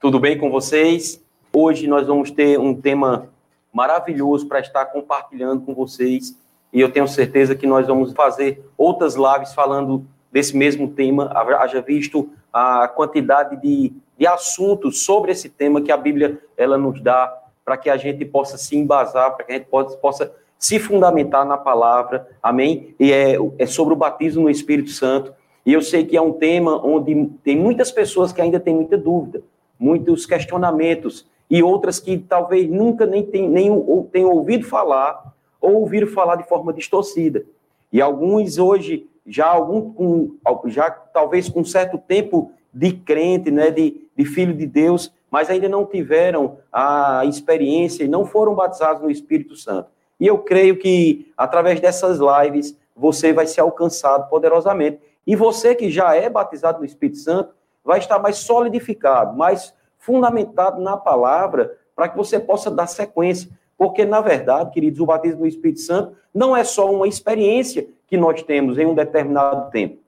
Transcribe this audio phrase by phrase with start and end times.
[0.00, 1.20] Tudo bem com vocês?
[1.52, 3.28] Hoje nós vamos ter um tema
[3.72, 6.38] maravilhoso para estar compartilhando com vocês
[6.72, 11.32] e eu tenho certeza que nós vamos fazer outras lives falando desse mesmo tema.
[11.34, 17.02] Haja visto a quantidade de, de assuntos sobre esse tema que a Bíblia ela nos
[17.02, 20.78] dá para que a gente possa se embasar, para que a gente possa, possa se
[20.78, 22.94] fundamentar na palavra, amém?
[23.00, 25.34] E é, é sobre o batismo no Espírito Santo.
[25.66, 28.96] E eu sei que é um tema onde tem muitas pessoas que ainda têm muita
[28.96, 29.42] dúvida,
[29.78, 35.76] muitos questionamentos, e outras que talvez nunca nem, tem, nem ou, tenham ouvido falar, ou
[35.76, 37.44] ouviram falar de forma distorcida.
[37.92, 40.34] E alguns hoje, já algum com,
[40.66, 45.68] já talvez com certo tempo de crente, né, de, de filho de Deus, mas ainda
[45.68, 49.88] não tiveram a experiência e não foram batizados no Espírito Santo.
[50.20, 54.98] E eu creio que através dessas lives você vai ser alcançado poderosamente.
[55.26, 57.54] E você que já é batizado no Espírito Santo,
[57.84, 63.50] vai estar mais solidificado, mais fundamentado na palavra, para que você possa dar sequência.
[63.76, 68.16] Porque, na verdade, queridos, o batismo no Espírito Santo não é só uma experiência que
[68.16, 69.98] nós temos em um determinado tempo.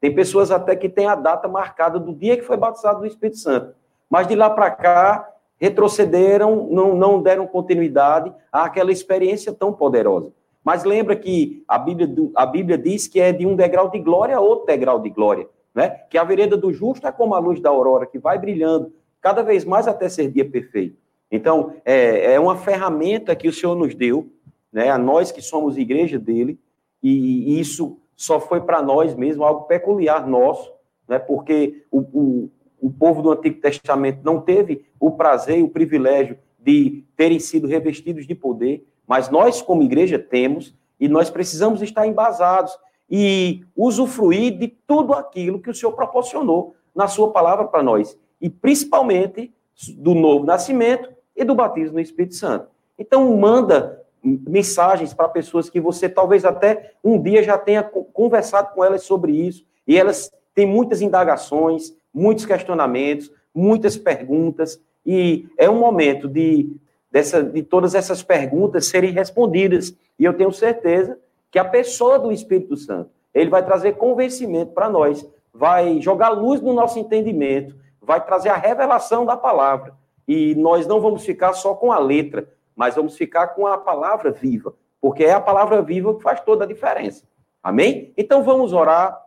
[0.00, 3.38] Tem pessoas até que têm a data marcada do dia que foi batizado no Espírito
[3.38, 3.74] Santo.
[4.08, 10.32] Mas de lá para cá, retrocederam, não, não deram continuidade àquela experiência tão poderosa.
[10.64, 14.36] Mas lembra que a Bíblia, a Bíblia diz que é de um degrau de glória
[14.36, 15.48] a outro degrau de glória.
[15.78, 15.90] Né?
[16.10, 19.42] Que a vereda do justo é como a luz da aurora, que vai brilhando cada
[19.42, 20.96] vez mais até ser dia perfeito.
[21.30, 24.28] Então, é, é uma ferramenta que o Senhor nos deu,
[24.72, 26.58] né, a nós que somos igreja dele,
[27.00, 30.72] e, isso só foi para nós mesmo algo peculiar nosso,
[31.06, 35.70] né, porque o, o, o povo do Antigo Testamento não teve o prazer e o
[35.70, 41.82] privilégio de terem sido revestidos de poder, mas nós, como igreja, temos, e nós precisamos
[41.82, 42.76] estar embasados
[43.10, 48.50] e usufruir de tudo aquilo que o Senhor proporcionou na Sua palavra para nós, e
[48.50, 49.52] principalmente
[49.96, 52.68] do novo nascimento e do batismo no Espírito Santo.
[52.98, 58.84] Então, manda mensagens para pessoas que você talvez até um dia já tenha conversado com
[58.84, 65.78] elas sobre isso, e elas têm muitas indagações, muitos questionamentos, muitas perguntas, e é um
[65.78, 66.76] momento de
[67.10, 69.96] dessa, de todas essas perguntas serem respondidas.
[70.18, 71.18] E eu tenho certeza
[71.50, 76.60] que a pessoa do Espírito Santo, ele vai trazer convencimento para nós, vai jogar luz
[76.60, 79.94] no nosso entendimento, vai trazer a revelação da palavra.
[80.26, 84.30] E nós não vamos ficar só com a letra, mas vamos ficar com a palavra
[84.30, 87.24] viva, porque é a palavra viva que faz toda a diferença.
[87.62, 88.12] Amém?
[88.16, 89.20] Então vamos orar.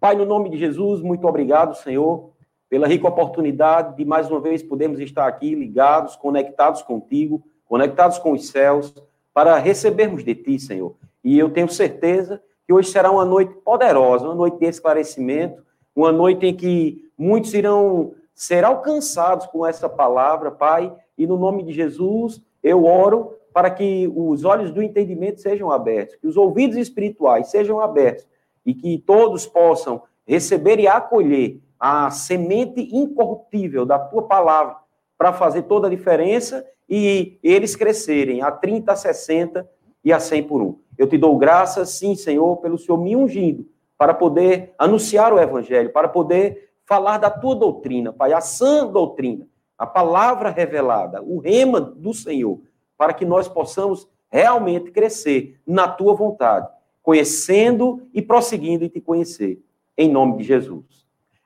[0.00, 2.30] Pai, no nome de Jesus, muito obrigado, Senhor,
[2.68, 8.32] pela rica oportunidade de mais uma vez podermos estar aqui ligados, conectados contigo, conectados com
[8.32, 8.94] os céus,
[9.38, 10.96] para recebermos de ti, Senhor.
[11.22, 15.62] E eu tenho certeza que hoje será uma noite poderosa, uma noite de esclarecimento,
[15.94, 21.62] uma noite em que muitos irão ser alcançados com essa palavra, Pai, e no nome
[21.62, 26.76] de Jesus eu oro para que os olhos do entendimento sejam abertos, que os ouvidos
[26.76, 28.26] espirituais sejam abertos
[28.66, 34.78] e que todos possam receber e acolher a semente incorruptível da tua palavra
[35.18, 39.68] para fazer toda a diferença e eles crescerem a 30, a 60
[40.04, 40.78] e a 100 por um.
[40.96, 43.68] Eu te dou graças, sim, Senhor, pelo Senhor me ungindo
[43.98, 49.46] para poder anunciar o evangelho, para poder falar da tua doutrina, Pai, a sã doutrina,
[49.76, 52.60] a palavra revelada, o rema do Senhor,
[52.96, 56.68] para que nós possamos realmente crescer na tua vontade,
[57.02, 59.60] conhecendo e prosseguindo em te conhecer,
[59.96, 60.84] em nome de Jesus.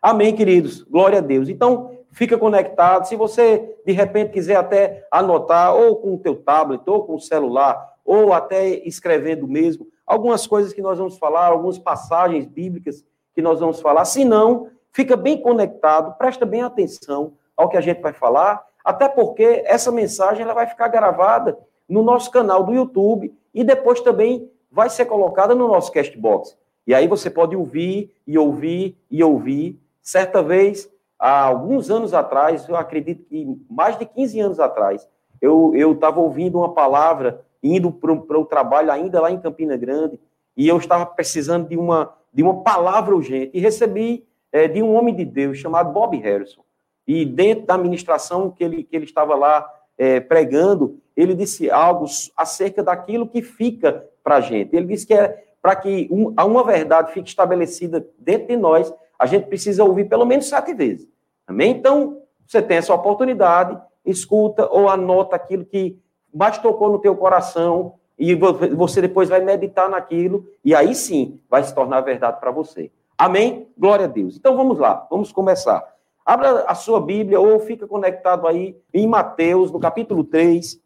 [0.01, 0.83] Amém, queridos.
[0.83, 1.49] Glória a Deus.
[1.49, 3.07] Então, fica conectado.
[3.07, 7.21] Se você, de repente, quiser até anotar, ou com o teu tablet, ou com o
[7.21, 13.43] celular, ou até escrevendo mesmo, algumas coisas que nós vamos falar, algumas passagens bíblicas que
[13.43, 14.05] nós vamos falar.
[14.05, 19.09] Se não, fica bem conectado, presta bem atenção ao que a gente vai falar, até
[19.09, 21.59] porque essa mensagem ela vai ficar gravada
[21.89, 26.57] no nosso canal do YouTube e depois também vai ser colocada no nosso Castbox.
[26.87, 30.91] E aí você pode ouvir e ouvir e ouvir Certa vez,
[31.23, 35.09] há alguns anos atrás, eu acredito que mais de 15 anos atrás,
[35.41, 40.19] eu estava ouvindo uma palavra, indo para o trabalho ainda lá em Campina Grande,
[40.57, 44.97] e eu estava precisando de uma, de uma palavra urgente, e recebi é, de um
[44.97, 46.63] homem de Deus chamado Bob Harrison.
[47.07, 49.65] E dentro da administração que ele, que ele estava lá
[49.97, 52.05] é, pregando, ele disse algo
[52.37, 54.75] acerca daquilo que fica para a gente.
[54.75, 59.27] Ele disse que é para que um, uma verdade fique estabelecida dentro de nós, a
[59.27, 61.12] gente precisa ouvir pelo menos sete vezes.
[61.47, 61.71] Amém?
[61.71, 65.99] Então, você tem essa oportunidade, escuta ou anota aquilo que
[66.33, 71.63] mais tocou no teu coração e você depois vai meditar naquilo e aí sim vai
[71.63, 72.91] se tornar verdade para você.
[73.17, 73.69] Amém?
[73.77, 74.37] Glória a Deus.
[74.37, 75.83] Então vamos lá, vamos começar.
[76.25, 80.81] Abra a sua Bíblia ou fica conectado aí em Mateus, no capítulo 3.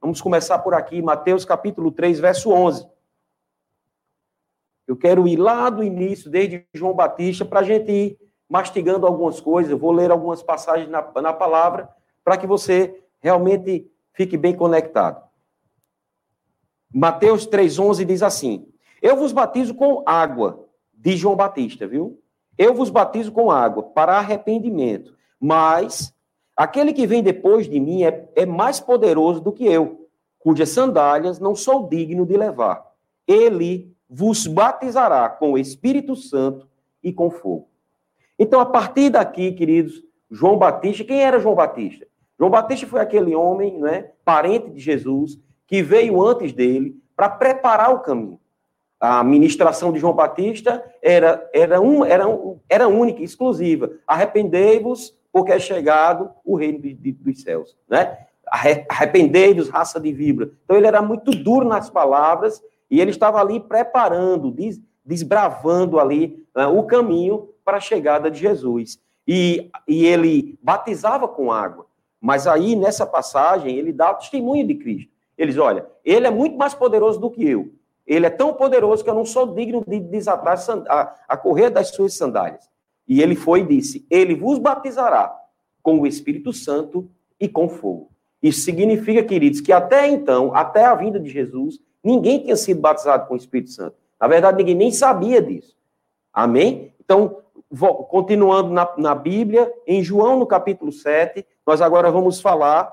[0.00, 2.88] Vamos começar por aqui, Mateus capítulo 3, verso 11.
[4.86, 8.18] Eu quero ir lá do início, desde João Batista, para a gente ir
[8.48, 9.78] mastigando algumas coisas.
[9.78, 11.88] Vou ler algumas passagens na, na palavra,
[12.24, 15.22] para que você realmente fique bem conectado.
[16.92, 18.66] Mateus 3,11 diz assim:
[19.02, 22.20] Eu vos batizo com água, de João Batista, viu?
[22.56, 26.12] Eu vos batizo com água para arrependimento, mas
[26.56, 30.08] aquele que vem depois de mim é, é mais poderoso do que eu,
[30.40, 32.84] cujas sandálias não sou digno de levar.
[33.26, 36.66] Ele vos batizará com o Espírito Santo
[37.02, 37.68] e com fogo.
[38.38, 42.06] Então, a partir daqui, queridos, João Batista, quem era João Batista?
[42.38, 47.92] João Batista foi aquele homem, né, parente de Jesus, que veio antes dele para preparar
[47.92, 48.38] o caminho.
[49.00, 52.24] A ministração de João Batista era, era, um, era,
[52.68, 53.90] era única, exclusiva.
[54.06, 57.76] Arrependei-vos, porque é chegado o reino de, de, dos céus.
[57.88, 58.18] Né?
[58.88, 60.50] Arrependei-vos, raça de vibra.
[60.64, 66.44] Então ele era muito duro nas palavras e ele estava ali preparando, des, desbravando ali
[66.54, 68.98] né, o caminho para a chegada de Jesus.
[69.26, 71.84] E, e ele batizava com água.
[72.18, 75.12] Mas aí, nessa passagem, ele dá o testemunho de Cristo.
[75.36, 77.70] Ele diz: olha, ele é muito mais poderoso do que eu.
[78.06, 81.88] Ele é tão poderoso que eu não sou digno de desatar a, a correr das
[81.88, 82.70] suas sandálias.
[83.06, 85.38] E ele foi e disse: Ele vos batizará
[85.82, 87.06] com o Espírito Santo
[87.38, 88.10] e com fogo.
[88.42, 93.28] Isso significa, queridos, que até então, até a vinda de Jesus, ninguém tinha sido batizado
[93.28, 93.94] com o Espírito Santo.
[94.18, 95.76] Na verdade, ninguém nem sabia disso.
[96.32, 96.94] Amém?
[96.98, 97.42] Então,
[98.08, 102.92] continuando na, na Bíblia, em João, no capítulo 7, nós agora vamos falar,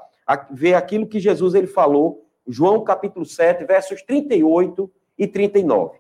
[0.52, 5.98] ver aquilo que Jesus ele falou, João capítulo 7, versos 38 e 39.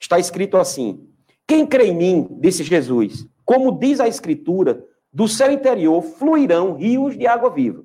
[0.00, 1.08] Está escrito assim:
[1.46, 7.16] Quem crê em mim, disse Jesus, como diz a Escritura, do seu interior fluirão rios
[7.16, 7.84] de água viva.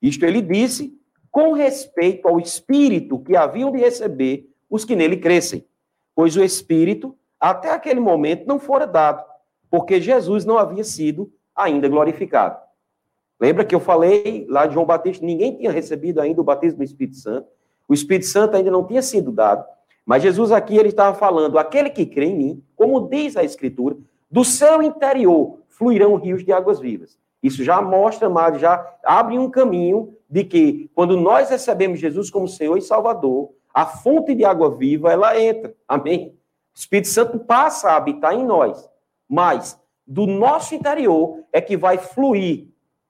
[0.00, 0.96] Isto ele disse
[1.30, 5.66] com respeito ao Espírito que haviam de receber os que nele crescem,
[6.14, 9.24] pois o Espírito, até aquele momento, não fora dado,
[9.70, 12.58] porque Jesus não havia sido ainda glorificado.
[13.40, 16.84] Lembra que eu falei lá de João Batista, ninguém tinha recebido ainda o batismo do
[16.84, 17.48] Espírito Santo.
[17.88, 19.64] O Espírito Santo ainda não tinha sido dado.
[20.04, 23.96] Mas Jesus aqui ele estava falando: aquele que crê em mim, como diz a Escritura,
[24.30, 27.18] do seu interior fluirão rios de águas vivas.
[27.42, 32.48] Isso já mostra, mas já abre um caminho de que quando nós recebemos Jesus como
[32.48, 35.72] Senhor e Salvador, a fonte de água viva ela entra.
[35.86, 36.37] Amém.
[36.78, 38.88] O Espírito Santo passa a habitar em nós,
[39.28, 39.76] mas
[40.06, 42.68] do nosso interior é que vai fluir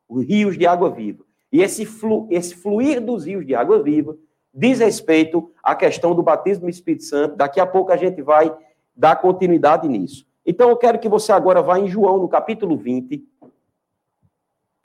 [0.09, 1.23] os rios de água viva.
[1.53, 4.17] E esse, flu, esse fluir dos rios de água viva
[4.55, 7.37] diz respeito à questão do batismo do Espírito Santo.
[7.37, 8.57] Daqui a pouco a gente vai
[8.97, 10.27] dar continuidade nisso.
[10.47, 13.23] Então eu quero que você agora vá em João, no capítulo 20.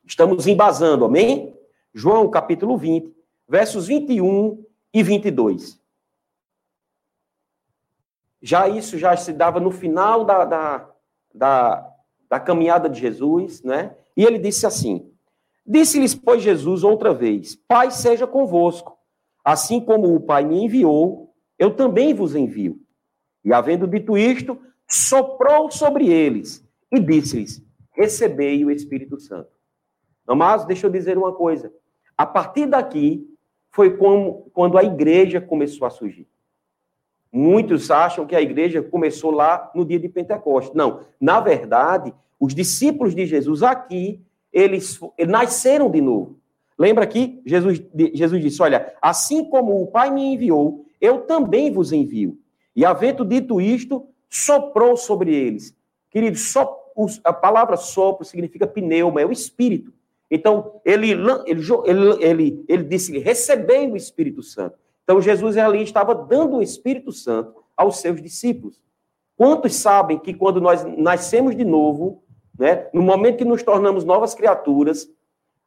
[0.06, 1.56] Estamos embasando, amém?
[1.94, 3.15] João, capítulo 20,
[3.47, 4.62] versos 21
[4.94, 5.81] e 22.
[8.44, 10.90] Já isso já se dava no final da, da,
[11.34, 11.92] da,
[12.30, 13.95] da caminhada de Jesus, né?
[14.18, 15.10] E ele disse assim:
[15.66, 19.00] Disse-lhes, pois, Jesus outra vez: Pai seja convosco.
[19.45, 22.81] Assim como o Pai me enviou, eu também vos envio.
[23.45, 24.60] E havendo dito isto,
[24.90, 29.51] soprou sobre eles e disse-lhes: Recebei o Espírito Santo.
[30.28, 31.73] Mas deixa eu dizer uma coisa.
[32.18, 33.26] A partir daqui
[33.71, 36.28] foi como, quando a igreja começou a surgir.
[37.35, 40.75] Muitos acham que a igreja começou lá no dia de Pentecostes.
[40.75, 44.21] Não, na verdade, os discípulos de Jesus aqui,
[44.52, 46.37] eles, eles nasceram de novo.
[46.78, 47.81] Lembra que Jesus,
[48.13, 52.37] Jesus disse: Olha, assim como o Pai me enviou, eu também vos envio.
[52.75, 55.75] E havendo dito isto, soprou sobre eles.
[56.11, 56.68] Queridos, so,
[57.23, 59.92] a palavra sopro significa pneuma, é o espírito.
[60.30, 61.61] Então, ele, ele,
[62.21, 64.82] ele, ele, disse: recebendo o Espírito Santo.
[65.04, 68.81] Então, Jesus ali estava dando o Espírito Santo aos seus discípulos.
[69.36, 72.24] Quantos sabem que quando nós nascemos de novo,
[72.57, 75.10] né, no momento que nos tornamos novas criaturas,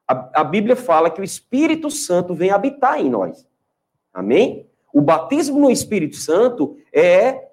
[0.09, 3.47] a, a Bíblia fala que o Espírito Santo vem habitar em nós.
[4.14, 4.66] Amém?
[4.93, 7.49] O batismo no Espírito Santo é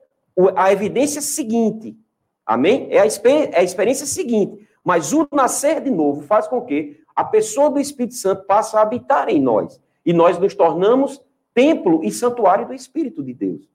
[0.56, 1.98] a evidência seguinte.
[2.46, 2.88] Amém?
[2.90, 4.68] É a, é a experiência seguinte.
[4.84, 8.82] Mas o nascer de novo faz com que a pessoa do Espírito Santo passe a
[8.82, 9.82] habitar em nós.
[10.06, 11.22] E nós nos tornamos
[11.54, 13.70] templo e santuário do Espírito de Deus.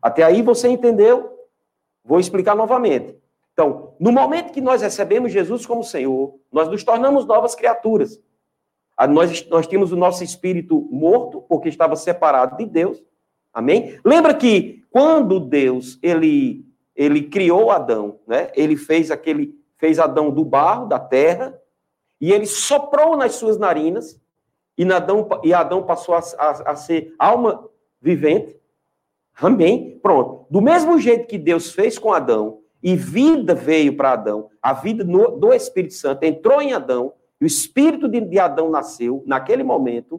[0.00, 1.38] Até aí você entendeu?
[2.04, 3.16] Vou explicar novamente.
[3.52, 8.20] Então, no momento que nós recebemos Jesus como Senhor, nós nos tornamos novas criaturas.
[8.96, 13.02] Ah, nós, nós tínhamos o nosso espírito morto, porque estava separado de Deus.
[13.52, 13.98] Amém?
[14.04, 18.50] Lembra que quando Deus ele, ele criou Adão, né?
[18.54, 21.58] ele fez aquele fez Adão do barro, da terra,
[22.20, 24.19] e ele soprou nas suas narinas,
[24.80, 27.68] e Adão, e Adão passou a, a, a ser alma
[28.00, 28.58] vivente.
[29.38, 29.98] Amém?
[30.02, 30.46] Pronto.
[30.50, 35.04] Do mesmo jeito que Deus fez com Adão, e vida veio para Adão, a vida
[35.04, 39.62] no, do Espírito Santo entrou em Adão, e o espírito de, de Adão nasceu naquele
[39.62, 40.18] momento.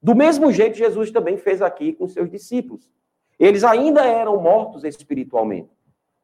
[0.00, 2.88] Do mesmo jeito, Jesus também fez aqui com seus discípulos.
[3.36, 5.70] Eles ainda eram mortos espiritualmente.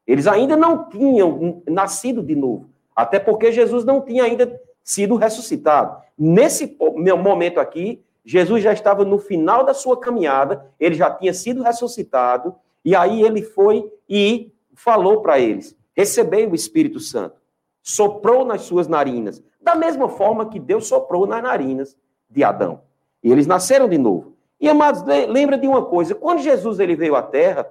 [0.07, 2.71] Eles ainda não tinham nascido de novo.
[2.95, 6.01] Até porque Jesus não tinha ainda sido ressuscitado.
[6.17, 6.77] Nesse
[7.19, 12.55] momento aqui, Jesus já estava no final da sua caminhada, ele já tinha sido ressuscitado,
[12.85, 17.43] e aí ele foi e falou para eles: recebei o Espírito Santo.
[17.83, 21.97] Soprou nas suas narinas, da mesma forma que Deus soprou nas narinas
[22.31, 22.83] de Adão.
[23.23, 24.35] E eles nasceram de novo.
[24.61, 27.67] E amados, lembra de uma coisa: quando Jesus ele veio à Terra,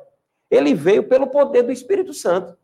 [0.50, 2.56] ele veio pelo poder do Espírito Santo.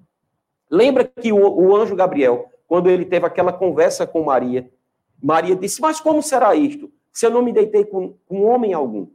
[0.69, 4.71] Lembra que o anjo Gabriel, quando ele teve aquela conversa com Maria,
[5.21, 6.89] Maria disse: Mas como será isto?
[7.11, 9.07] Se eu não me deitei com, com homem algum?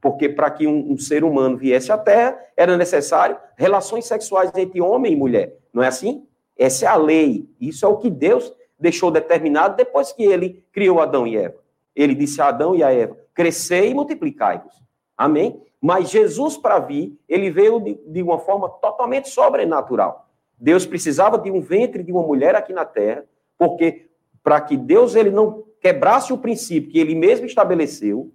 [0.00, 4.80] Porque para que um, um, ser humano viesse à Terra, era necessário relações sexuais entre
[4.80, 5.58] homem e mulher.
[5.74, 6.24] Não é assim?
[6.56, 7.50] Essa é a lei.
[7.60, 11.56] Isso é o que Deus deixou determinado depois que ele criou Adão e Eva.
[11.96, 14.72] Ele disse a Adão e a Eva: crescei e multiplicai-vos.
[15.16, 15.60] Amém?
[15.80, 20.27] Mas Jesus, para vir, ele veio de, de uma forma totalmente sobrenatural.
[20.58, 23.24] Deus precisava de um ventre de uma mulher aqui na terra,
[23.56, 24.08] porque
[24.42, 28.32] para que Deus ele não quebrasse o princípio que ele mesmo estabeleceu,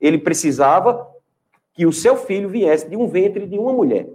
[0.00, 1.08] ele precisava
[1.72, 4.08] que o seu filho viesse de um ventre de uma mulher.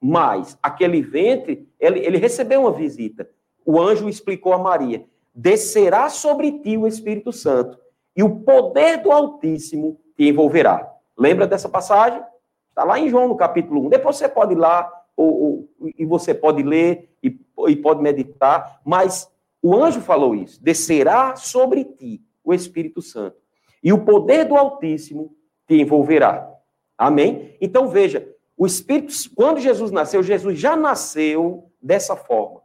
[0.00, 3.28] Mas aquele ventre, ele, ele recebeu uma visita.
[3.64, 7.78] O anjo explicou a Maria: descerá sobre ti o Espírito Santo,
[8.16, 10.90] e o poder do Altíssimo te envolverá.
[11.18, 12.22] Lembra dessa passagem?
[12.68, 13.88] Está lá em João, no capítulo 1.
[13.88, 18.80] Depois você pode ir lá, ou, ou, e você pode ler e, e pode meditar,
[18.84, 19.30] mas
[19.62, 23.36] o anjo falou isso: descerá sobre ti o Espírito Santo,
[23.82, 25.34] e o poder do Altíssimo
[25.66, 26.50] te envolverá.
[26.96, 27.56] Amém?
[27.60, 32.60] Então veja, o Espírito, quando Jesus nasceu, Jesus já nasceu dessa forma,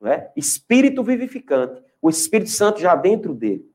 [0.00, 0.30] né?
[0.36, 3.68] Espírito vivificante, o Espírito Santo já dentro dele.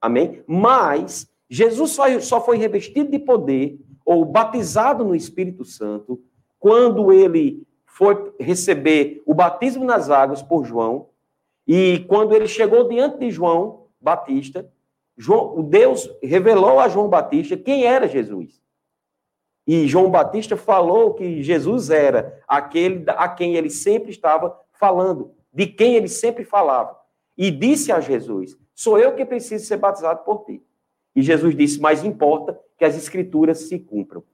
[0.00, 0.42] Amém?
[0.46, 6.22] Mas Jesus só, só foi revestido de poder ou batizado no Espírito Santo
[6.66, 11.10] quando ele foi receber o batismo nas águas por João
[11.64, 14.68] e quando ele chegou diante de João Batista,
[15.16, 18.60] João, Deus revelou a João Batista quem era Jesus.
[19.64, 25.68] E João Batista falou que Jesus era aquele a quem ele sempre estava falando, de
[25.68, 26.98] quem ele sempre falava.
[27.38, 30.60] E disse a Jesus: Sou eu que preciso ser batizado por ti.
[31.14, 34.24] E Jesus disse: Mas importa que as escrituras se cumpram.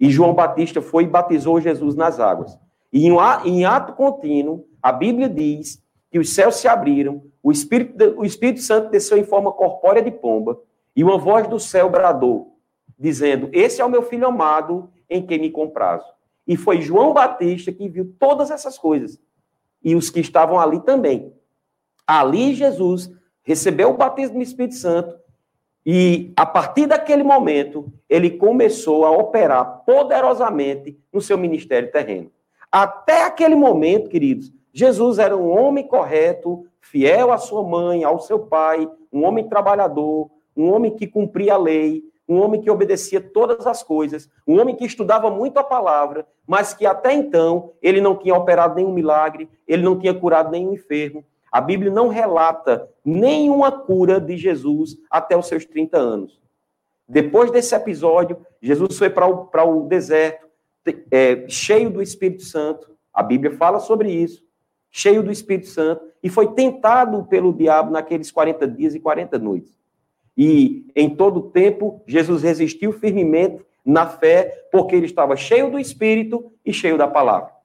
[0.00, 2.58] E João Batista foi e batizou Jesus nas águas.
[2.90, 8.24] E em ato contínuo, a Bíblia diz que os céus se abriram, o Espírito, o
[8.24, 10.58] Espírito Santo desceu em forma corpórea de pomba,
[10.96, 12.58] e uma voz do céu bradou,
[12.98, 16.06] dizendo: Esse é o meu filho amado, em quem me comprazo.
[16.46, 19.20] E foi João Batista que viu todas essas coisas.
[19.84, 21.32] E os que estavam ali também.
[22.06, 23.10] Ali Jesus
[23.42, 25.19] recebeu o batismo do Espírito Santo
[25.84, 32.30] e a partir daquele momento ele começou a operar poderosamente no seu ministério terreno.
[32.70, 38.38] Até aquele momento, queridos, Jesus era um homem correto, fiel à sua mãe, ao seu
[38.38, 43.66] pai, um homem trabalhador, um homem que cumpria a lei, um homem que obedecia todas
[43.66, 48.14] as coisas, um homem que estudava muito a palavra, mas que até então ele não
[48.14, 53.72] tinha operado nenhum milagre, ele não tinha curado nenhum enfermo, a Bíblia não relata nenhuma
[53.72, 56.40] cura de Jesus até os seus 30 anos.
[57.08, 60.46] Depois desse episódio, Jesus foi para o, para o deserto,
[61.10, 62.90] é, cheio do Espírito Santo.
[63.12, 64.44] A Bíblia fala sobre isso.
[64.90, 66.04] Cheio do Espírito Santo.
[66.22, 69.76] E foi tentado pelo diabo naqueles 40 dias e 40 noites.
[70.36, 75.78] E em todo o tempo, Jesus resistiu firmemente na fé, porque ele estava cheio do
[75.78, 77.59] Espírito e cheio da palavra.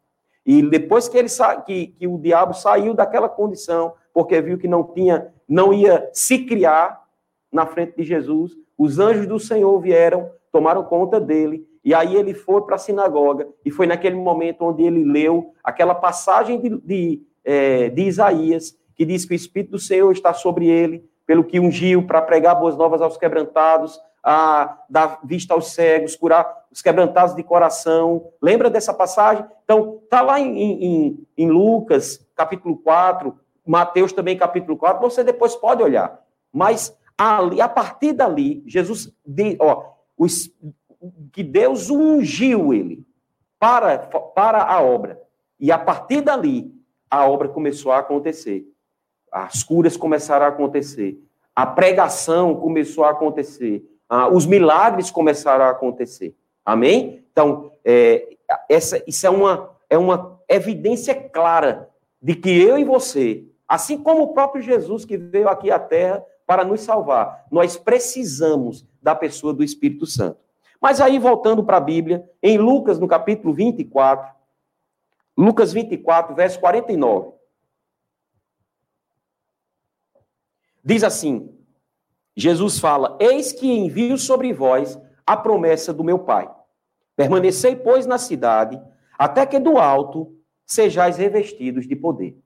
[0.46, 1.30] E depois que ele
[1.66, 6.46] que, que o diabo saiu daquela condição, porque viu que não tinha, não ia se
[6.46, 7.04] criar
[7.52, 12.34] na frente de Jesus, os anjos do Senhor vieram, tomaram conta dele, e aí ele
[12.34, 17.22] foi para a sinagoga, e foi naquele momento onde ele leu aquela passagem de, de,
[17.44, 21.60] é, de Isaías, que diz que o Espírito do Senhor está sobre ele, pelo que
[21.60, 27.36] ungiu para pregar boas novas aos quebrantados, a dar vista aos cegos, curar os quebrantados
[27.36, 28.32] de coração.
[28.42, 29.46] Lembra dessa passagem?
[29.64, 35.56] Então, está lá em, em, em, Lucas, capítulo 4, Mateus também, capítulo 4, você depois
[35.56, 36.20] pode olhar.
[36.52, 39.14] Mas ali, a partir dali, Jesus,
[39.60, 40.52] ó, os,
[41.32, 43.06] que Deus ungiu ele
[43.60, 45.22] para, para a obra.
[45.60, 46.74] E a partir dali,
[47.10, 48.66] a obra começou a acontecer.
[49.44, 51.22] As curas começaram a acontecer,
[51.54, 56.34] a pregação começou a acontecer, ah, os milagres começaram a acontecer.
[56.64, 57.26] Amém?
[57.32, 58.38] Então, é,
[58.70, 61.90] essa, isso é uma, é uma evidência clara
[62.22, 66.24] de que eu e você, assim como o próprio Jesus que veio aqui à Terra
[66.48, 70.40] para nos salvar, nós precisamos da pessoa do Espírito Santo.
[70.80, 74.34] Mas aí, voltando para a Bíblia, em Lucas, no capítulo 24,
[75.38, 77.35] Lucas 24, verso 49.
[80.86, 81.52] Diz assim:
[82.38, 86.48] Jesus fala: Eis que envio sobre vós a promessa do meu Pai.
[87.16, 88.80] Permanecei, pois, na cidade,
[89.18, 92.38] até que do alto sejais revestidos de poder.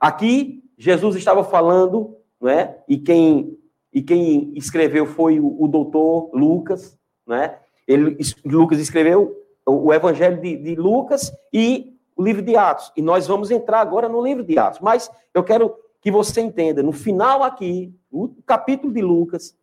[0.00, 2.82] Aqui, Jesus estava falando, não é?
[2.88, 3.56] E quem,
[3.92, 7.60] e quem escreveu foi o, o doutor Lucas, não é?
[7.86, 12.90] Ele, Lucas escreveu o, o Evangelho de, de Lucas e o livro de Atos.
[12.96, 14.80] E nós vamos entrar agora no livro de Atos.
[14.80, 19.56] Mas eu quero que você entenda, no final aqui, no capítulo de Lucas,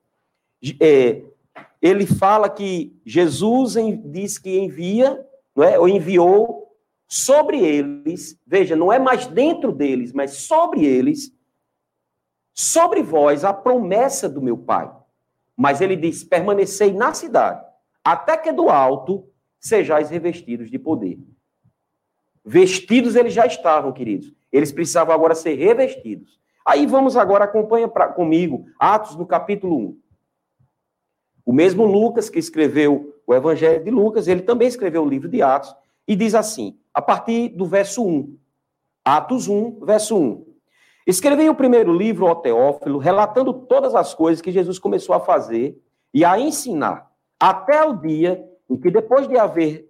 [0.79, 1.21] é,
[1.79, 5.23] ele fala que Jesus diz que envia,
[5.55, 5.77] não é?
[5.77, 6.75] ou enviou
[7.07, 11.31] sobre eles, veja, não é mais dentro deles, mas sobre eles,
[12.55, 14.91] sobre vós a promessa do meu Pai.
[15.55, 17.63] Mas ele diz: permanecei na cidade,
[18.03, 19.29] até que do alto
[19.59, 21.19] sejais revestidos de poder.
[22.43, 24.33] Vestidos eles já estavam, queridos.
[24.51, 26.39] Eles precisavam agora ser revestidos.
[26.65, 29.99] Aí vamos agora, acompanha pra, comigo, Atos no capítulo 1.
[31.45, 35.41] O mesmo Lucas que escreveu o Evangelho de Lucas, ele também escreveu o livro de
[35.41, 35.75] Atos,
[36.07, 38.37] e diz assim, a partir do verso 1.
[39.03, 40.45] Atos 1, verso 1.
[41.07, 45.81] Escrevi o primeiro livro ao Teófilo, relatando todas as coisas que Jesus começou a fazer
[46.13, 49.89] e a ensinar, até o dia em que, depois de haver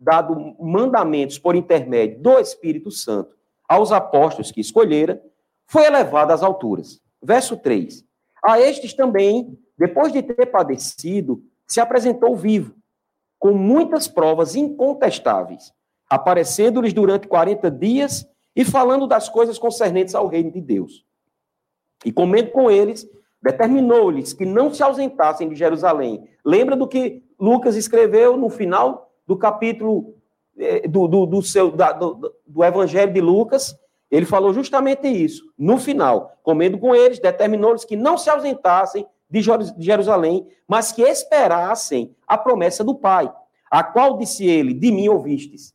[0.00, 3.37] dado mandamentos por intermédio do Espírito Santo
[3.68, 5.22] aos apóstolos que escolhera,
[5.66, 7.00] foi elevado às alturas.
[7.22, 8.04] Verso 3.
[8.42, 12.74] A estes também, depois de ter padecido, se apresentou vivo,
[13.38, 15.72] com muitas provas incontestáveis,
[16.08, 21.04] aparecendo-lhes durante 40 dias e falando das coisas concernentes ao reino de Deus.
[22.04, 23.06] E comendo com eles,
[23.42, 26.28] determinou-lhes que não se ausentassem de Jerusalém.
[26.44, 30.14] Lembra do que Lucas escreveu no final do capítulo
[30.88, 33.78] do, do, do, seu, da, do, do Evangelho de Lucas?
[34.10, 35.44] Ele falou justamente isso.
[35.56, 39.42] No final, comendo com eles, determinou-lhes que não se ausentassem de
[39.78, 43.30] Jerusalém, mas que esperassem a promessa do Pai,
[43.70, 45.74] a qual disse ele: De mim ouvistes.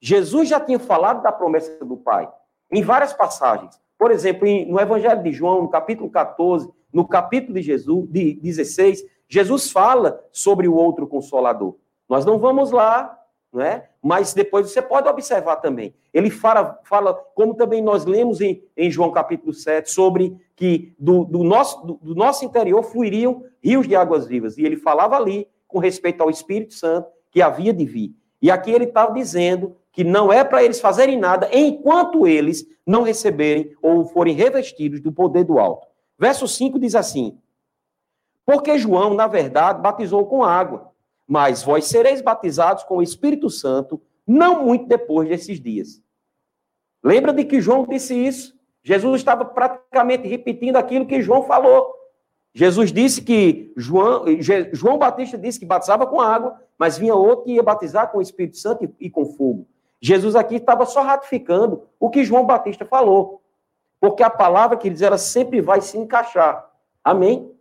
[0.00, 2.28] Jesus já tinha falado da promessa do Pai
[2.70, 3.78] em várias passagens.
[3.98, 9.02] Por exemplo, no Evangelho de João, no capítulo 14, no capítulo de Jesus, de 16,
[9.28, 11.76] Jesus fala sobre o outro consolador.
[12.08, 13.18] Nós não vamos lá
[13.52, 13.87] não é?
[14.02, 15.92] Mas depois você pode observar também.
[16.14, 21.24] Ele fala, fala como também nós lemos em, em João capítulo 7, sobre que do,
[21.24, 24.56] do nosso, do, do, nosso interior fluiriam rios de águas vivas.
[24.56, 28.14] E ele falava ali, com respeito ao Espírito Santo, que havia de vir.
[28.40, 33.02] E aqui ele estava dizendo que não é para eles fazerem nada enquanto eles não
[33.02, 35.88] receberem ou forem revestidos do poder do alto.
[36.16, 37.36] Verso 5 diz assim:
[38.46, 40.92] Porque João, na verdade, batizou com água
[41.28, 46.02] mas vós sereis batizados com o Espírito Santo não muito depois desses dias.
[47.04, 48.58] Lembra de que João disse isso?
[48.82, 51.94] Jesus estava praticamente repetindo aquilo que João falou.
[52.54, 54.24] Jesus disse que João,
[54.72, 58.22] João Batista disse que batizava com água, mas vinha outro que ia batizar com o
[58.22, 59.66] Espírito Santo e, com fogo.
[60.00, 63.42] Jesus aqui estava só ratificando o que João Batista falou.
[64.00, 66.68] Porque a palavra que diz, ela sempre vai se encaixar.
[67.02, 67.52] Amém?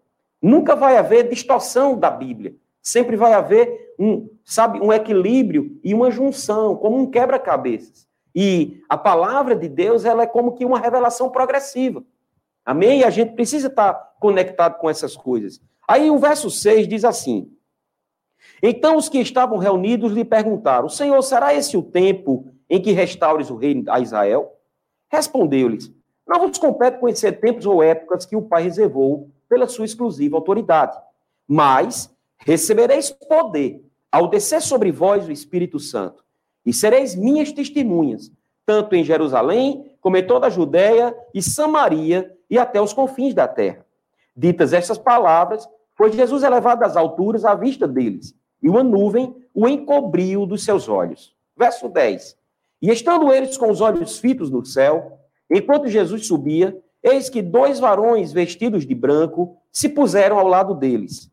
[0.41, 2.55] Nunca vai haver distorção da Bíblia.
[2.87, 8.07] Sempre vai haver um, sabe, um equilíbrio e uma junção, como um quebra-cabeças.
[8.33, 12.01] E a palavra de Deus, ela é como que uma revelação progressiva.
[12.63, 13.01] Amém?
[13.01, 15.61] E a gente precisa estar conectado com essas coisas.
[15.85, 17.51] Aí o verso 6 diz assim:
[18.63, 23.49] Então os que estavam reunidos lhe perguntaram: Senhor, será esse o tempo em que restaures
[23.49, 24.55] o reino a Israel?
[25.11, 25.91] Respondeu-lhes:
[26.25, 30.97] Não vos compete conhecer tempos ou épocas que o Pai reservou pela sua exclusiva autoridade.
[31.45, 36.23] Mas Recebereis poder ao descer sobre vós o Espírito Santo,
[36.65, 38.31] e sereis minhas testemunhas,
[38.65, 43.47] tanto em Jerusalém, como em toda a Judéia e Samaria e até os confins da
[43.47, 43.85] terra.
[44.35, 49.67] Ditas estas palavras, foi Jesus elevado às alturas à vista deles, e uma nuvem o
[49.67, 51.35] encobriu dos seus olhos.
[51.55, 52.37] Verso 10.
[52.81, 55.19] E estando eles com os olhos fitos no céu,
[55.49, 61.31] enquanto Jesus subia, eis que dois varões vestidos de branco se puseram ao lado deles.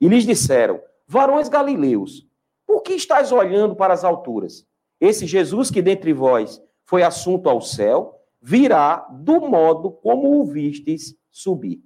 [0.00, 2.26] E lhes disseram: Varões galileus,
[2.66, 4.66] por que estáis olhando para as alturas?
[5.00, 11.16] Esse Jesus que dentre vós foi assunto ao céu, virá do modo como o vistes
[11.30, 11.82] subir.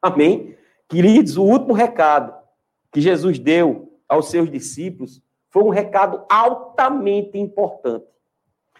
[0.00, 0.56] Amém?
[0.88, 2.34] Queridos, o último recado
[2.92, 8.06] que Jesus deu aos seus discípulos foi um recado altamente importante.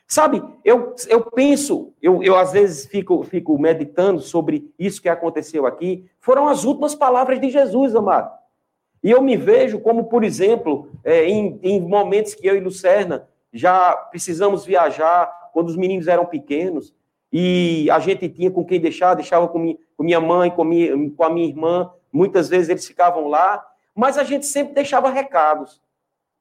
[0.07, 5.67] Sabe, eu, eu penso, eu, eu às vezes fico, fico meditando sobre isso que aconteceu
[5.67, 8.40] aqui, foram as últimas palavras de Jesus, amado.
[9.03, 13.29] E eu me vejo como, por exemplo, é, em, em momentos que eu e Lucerna
[13.53, 16.95] já precisamos viajar, quando os meninos eram pequenos,
[17.33, 20.93] e a gente tinha com quem deixar, deixava com, mi, com minha mãe, com, minha,
[21.11, 25.81] com a minha irmã, muitas vezes eles ficavam lá, mas a gente sempre deixava recados,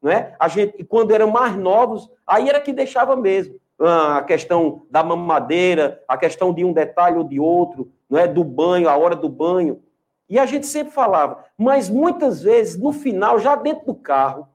[0.02, 0.36] não é?
[0.40, 3.60] A gente, quando eram mais novos, aí era que deixava mesmo.
[3.80, 8.28] Ah, a questão da mamadeira, a questão de um detalhe ou de outro, não é?
[8.28, 9.82] Do banho, a hora do banho.
[10.30, 14.48] E a gente sempre falava, mas muitas vezes, no final, já dentro do carro,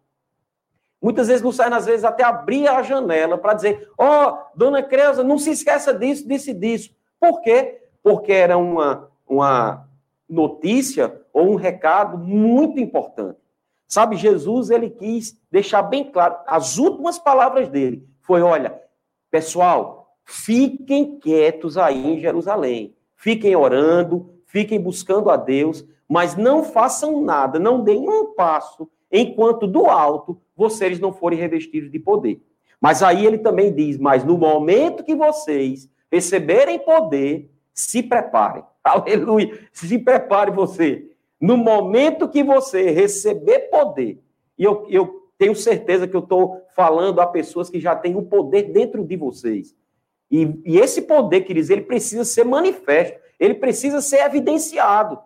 [1.02, 5.24] muitas vezes Luciano, às vezes, até abria a janela para dizer: Ó, oh, dona Creuza,
[5.24, 6.94] não se esqueça disso, disso e disso.
[7.18, 7.82] Por quê?
[8.02, 9.88] Porque era uma, uma
[10.28, 13.38] notícia ou um recado muito importante.
[13.88, 18.80] Sabe, Jesus, ele quis deixar bem claro, as últimas palavras dele foi: olha,
[19.28, 27.20] pessoal, fiquem quietos aí em Jerusalém, fiquem orando, fiquem buscando a Deus, mas não façam
[27.20, 32.40] nada, não deem um passo, enquanto do alto vocês não forem revestidos de poder.
[32.80, 38.62] Mas aí ele também diz: mas no momento que vocês receberem poder, se preparem.
[38.84, 39.58] Aleluia.
[39.72, 41.10] Se prepare você.
[41.40, 44.22] No momento que você receber poder,
[44.56, 48.22] e eu, eu tenho certeza que eu estou falando a pessoas que já têm o
[48.22, 49.74] poder dentro de vocês.
[50.30, 55.18] E, e esse poder, queridos, ele precisa ser manifesto ele precisa ser evidenciado.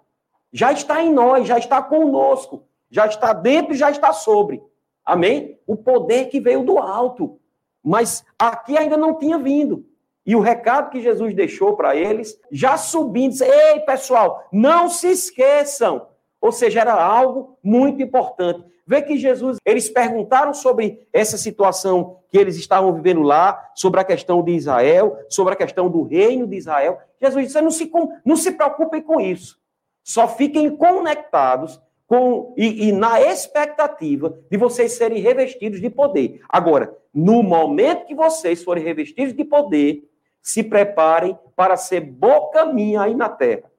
[0.52, 4.62] Já está em nós, já está conosco, já está dentro e já está sobre.
[5.04, 5.58] Amém?
[5.66, 7.38] O poder que veio do alto.
[7.82, 9.84] Mas aqui ainda não tinha vindo.
[10.24, 15.08] E o recado que Jesus deixou para eles, já subindo, disse, ei, pessoal, não se
[15.08, 16.06] esqueçam.
[16.40, 18.62] Ou seja, era algo muito importante.
[18.88, 24.04] Vê que Jesus, eles perguntaram sobre essa situação que eles estavam vivendo lá, sobre a
[24.04, 26.98] questão de Israel, sobre a questão do reino de Israel.
[27.20, 27.92] Jesus disse: não se,
[28.24, 29.60] não se preocupem com isso.
[30.02, 36.40] Só fiquem conectados com, e, e na expectativa de vocês serem revestidos de poder.
[36.48, 40.08] Agora, no momento que vocês forem revestidos de poder,
[40.40, 43.70] se preparem para ser boca minha aí na terra.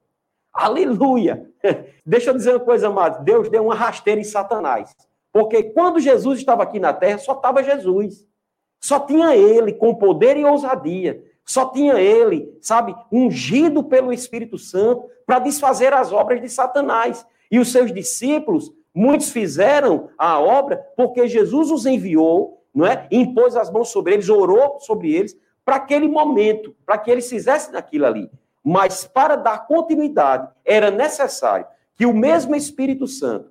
[0.52, 1.48] Aleluia!
[2.04, 3.24] Deixa eu dizer uma coisa, amado.
[3.24, 4.94] Deus deu uma rasteira em Satanás.
[5.32, 8.24] Porque quando Jesus estava aqui na terra, só estava Jesus.
[8.80, 11.22] Só tinha ele com poder e ousadia.
[11.44, 17.26] Só tinha ele, sabe, ungido pelo Espírito Santo para desfazer as obras de Satanás.
[17.50, 23.06] E os seus discípulos, muitos fizeram a obra porque Jesus os enviou, não é?
[23.10, 27.76] Impôs as mãos sobre eles, orou sobre eles para aquele momento, para que eles fizessem
[27.76, 28.30] aquilo ali.
[28.64, 33.50] Mas para dar continuidade, era necessário que o mesmo Espírito Santo,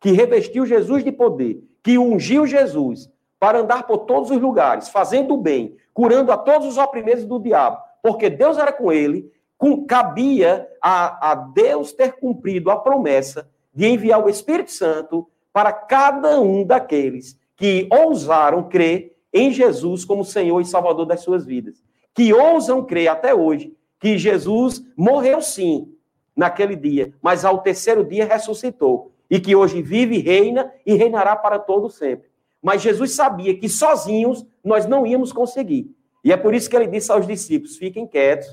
[0.00, 5.34] que revestiu Jesus de poder, que ungiu Jesus para andar por todos os lugares, fazendo
[5.34, 9.84] o bem, curando a todos os oprimidos do diabo, porque Deus era com ele, com,
[9.84, 16.40] cabia a, a Deus ter cumprido a promessa de enviar o Espírito Santo para cada
[16.40, 21.82] um daqueles que ousaram crer em Jesus como Senhor e Salvador das suas vidas,
[22.14, 25.94] que ousam crer até hoje que Jesus morreu sim
[26.34, 31.58] naquele dia, mas ao terceiro dia ressuscitou e que hoje vive, reina e reinará para
[31.58, 32.28] todo sempre.
[32.62, 35.94] Mas Jesus sabia que sozinhos nós não íamos conseguir.
[36.24, 38.48] E é por isso que ele disse aos discípulos: fiquem quietos,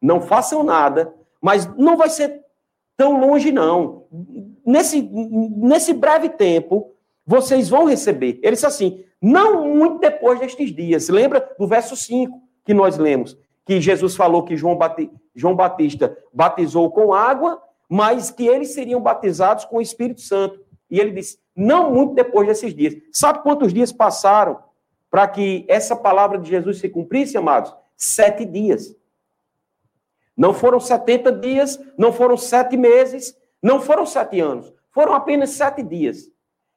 [0.00, 2.42] não façam nada, mas não vai ser
[2.96, 4.06] tão longe, não.
[4.64, 6.92] Nesse, nesse breve tempo,
[7.26, 8.40] vocês vão receber.
[8.42, 11.08] Ele disse assim: não muito depois destes dias.
[11.08, 13.36] Lembra do verso 5 que nós lemos?
[13.64, 14.78] Que Jesus falou que João,
[15.34, 20.60] João Batista batizou com água, mas que eles seriam batizados com o Espírito Santo.
[20.90, 22.94] E ele disse: não muito depois desses dias.
[23.12, 24.58] Sabe quantos dias passaram
[25.10, 27.74] para que essa palavra de Jesus se cumprisse, amados?
[27.96, 28.94] Sete dias.
[30.36, 35.80] Não foram 70 dias, não foram sete meses, não foram sete anos, foram apenas sete
[35.80, 36.28] dias.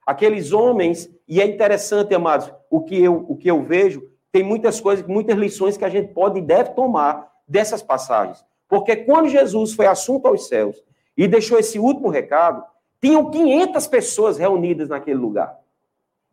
[0.06, 4.80] Aqueles homens, e é interessante, amados, o que eu, o que eu vejo, tem muitas
[4.80, 8.44] coisas, muitas lições que a gente pode e deve tomar dessas passagens.
[8.68, 10.84] Porque quando Jesus foi assunto aos céus
[11.16, 12.64] e deixou esse último recado,
[13.02, 15.58] tinham 500 pessoas reunidas naquele lugar.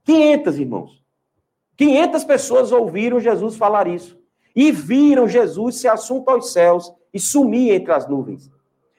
[0.04, 1.04] 500, irmãos.
[1.76, 4.18] 500 pessoas ouviram Jesus falar isso.
[4.54, 8.50] E viram Jesus ser assunto aos céus e sumir entre as nuvens.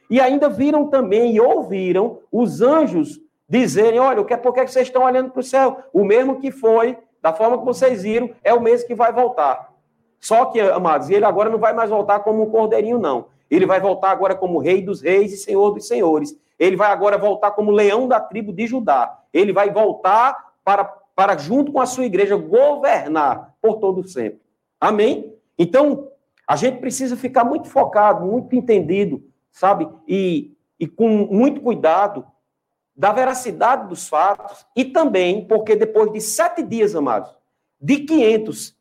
[0.10, 5.31] E ainda viram também e ouviram os anjos dizerem: Olha, por que vocês estão olhando
[5.31, 5.84] para o céu?
[5.93, 9.73] O mesmo que foi da forma que vocês viram, é o mesmo que vai voltar.
[10.19, 13.29] Só que, amados, ele agora não vai mais voltar como um cordeirinho, não.
[13.49, 16.39] Ele vai voltar agora como rei dos reis e senhor dos senhores.
[16.59, 19.21] Ele vai agora voltar como leão da tribo de Judá.
[19.33, 24.39] Ele vai voltar para, para junto com a sua igreja, governar por todo sempre.
[24.79, 25.33] Amém?
[25.57, 26.09] Então,
[26.47, 29.89] a gente precisa ficar muito focado, muito entendido, sabe?
[30.07, 32.23] E, e com muito cuidado
[32.95, 37.36] da veracidade dos fatos e também porque depois de sete dias, amados,
[37.79, 38.75] de 500,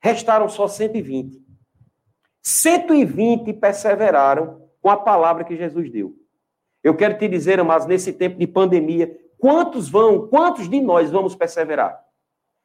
[0.00, 1.42] restaram só 120.
[2.42, 6.14] 120 perseveraram com a palavra que Jesus deu.
[6.84, 11.34] Eu quero te dizer, amados, nesse tempo de pandemia, quantos vão, quantos de nós vamos
[11.34, 12.00] perseverar?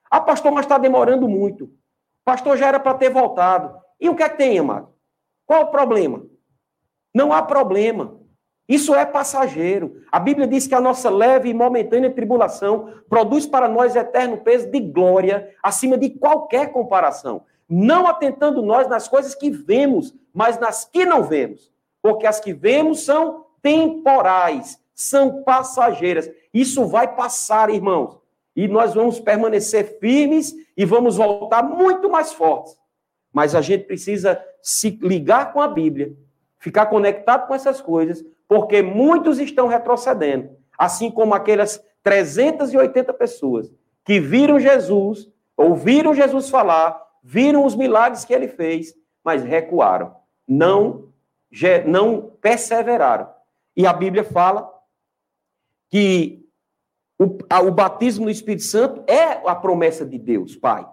[0.09, 1.73] Ah, pastor, mas está demorando muito.
[2.23, 3.75] Pastor, já era para ter voltado.
[3.99, 4.93] E o que é que tem, amado?
[5.45, 6.23] Qual o problema?
[7.13, 8.20] Não há problema.
[8.71, 10.01] Isso é passageiro.
[10.09, 14.71] A Bíblia diz que a nossa leve e momentânea tribulação produz para nós eterno peso
[14.71, 17.43] de glória acima de qualquer comparação.
[17.67, 21.69] Não atentando nós nas coisas que vemos, mas nas que não vemos.
[22.01, 26.31] Porque as que vemos são temporais, são passageiras.
[26.53, 28.21] Isso vai passar, irmãos.
[28.55, 32.77] E nós vamos permanecer firmes e vamos voltar muito mais fortes.
[33.33, 36.15] Mas a gente precisa se ligar com a Bíblia,
[36.57, 43.71] ficar conectado com essas coisas, porque muitos estão retrocedendo, assim como aquelas 380 pessoas
[44.03, 50.13] que viram Jesus, ouviram Jesus falar, viram os milagres que ele fez, mas recuaram,
[50.45, 51.13] não
[51.85, 53.29] não perseveraram.
[53.73, 54.69] E a Bíblia fala
[55.89, 56.45] que
[57.17, 60.85] o, a, o batismo no Espírito Santo é a promessa de Deus, Pai.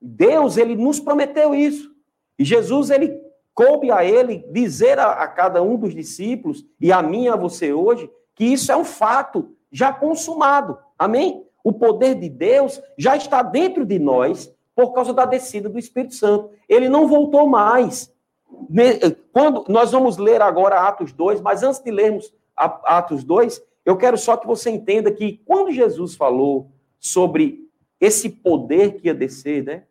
[0.00, 1.92] Deus, ele nos prometeu isso.
[2.38, 3.13] E Jesus, ele
[3.54, 7.36] coube a ele dizer a, a, cada um dos discípulos, e a mim e a
[7.36, 10.76] você hoje, que isso é um fato já consumado.
[10.98, 11.46] Amém?
[11.62, 16.14] O poder de Deus já está dentro de nós por causa da descida do Espírito
[16.14, 16.50] Santo.
[16.68, 18.12] Ele não voltou mais.
[19.32, 24.18] Quando nós vamos ler agora Atos 2, mas antes de lermos Atos 2, eu quero
[24.18, 27.68] só que você entenda que quando Jesus falou sobre
[28.00, 29.84] esse poder que ia descer, né?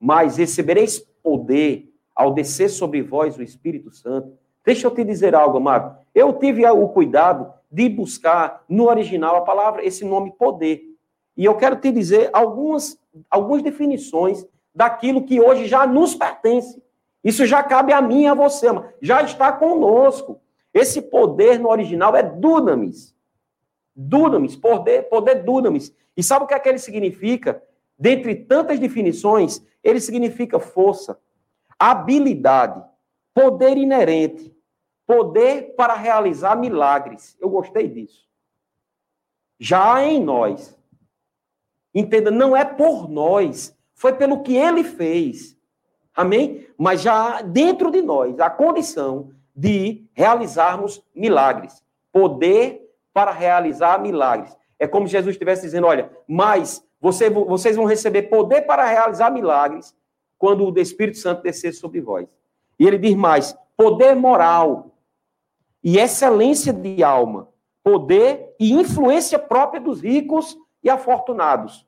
[0.00, 4.32] Mas recebereis poder ao descer sobre vós o Espírito Santo.
[4.64, 5.98] Deixa eu te dizer algo, amado.
[6.14, 10.82] Eu tive o cuidado de buscar no original a palavra, esse nome poder.
[11.36, 12.98] E eu quero te dizer algumas,
[13.28, 16.82] algumas definições daquilo que hoje já nos pertence.
[17.22, 18.66] Isso já cabe a mim e a você,
[19.00, 20.40] já está conosco.
[20.72, 23.14] Esse poder no original é dunamis.
[23.94, 25.94] Dunamis, poder, poder dunamis.
[26.16, 27.62] E sabe o que é que ele significa?
[27.98, 31.18] Dentre tantas definições, ele significa força,
[31.78, 32.82] habilidade,
[33.32, 34.54] poder inerente,
[35.06, 37.36] poder para realizar milagres.
[37.40, 38.26] Eu gostei disso.
[39.58, 40.76] Já em nós.
[41.94, 45.56] Entenda, não é por nós, foi pelo que ele fez.
[46.14, 46.66] Amém?
[46.76, 51.82] Mas já dentro de nós a condição de realizarmos milagres.
[52.12, 54.56] Poder para realizar milagres.
[54.78, 59.94] É como Jesus estivesse dizendo: olha, mas você, vocês vão receber poder para realizar milagres
[60.38, 62.28] quando o Espírito Santo descer sobre vós.
[62.78, 64.96] E ele diz mais: poder moral
[65.82, 67.48] e excelência de alma,
[67.82, 71.86] poder e influência própria dos ricos e afortunados,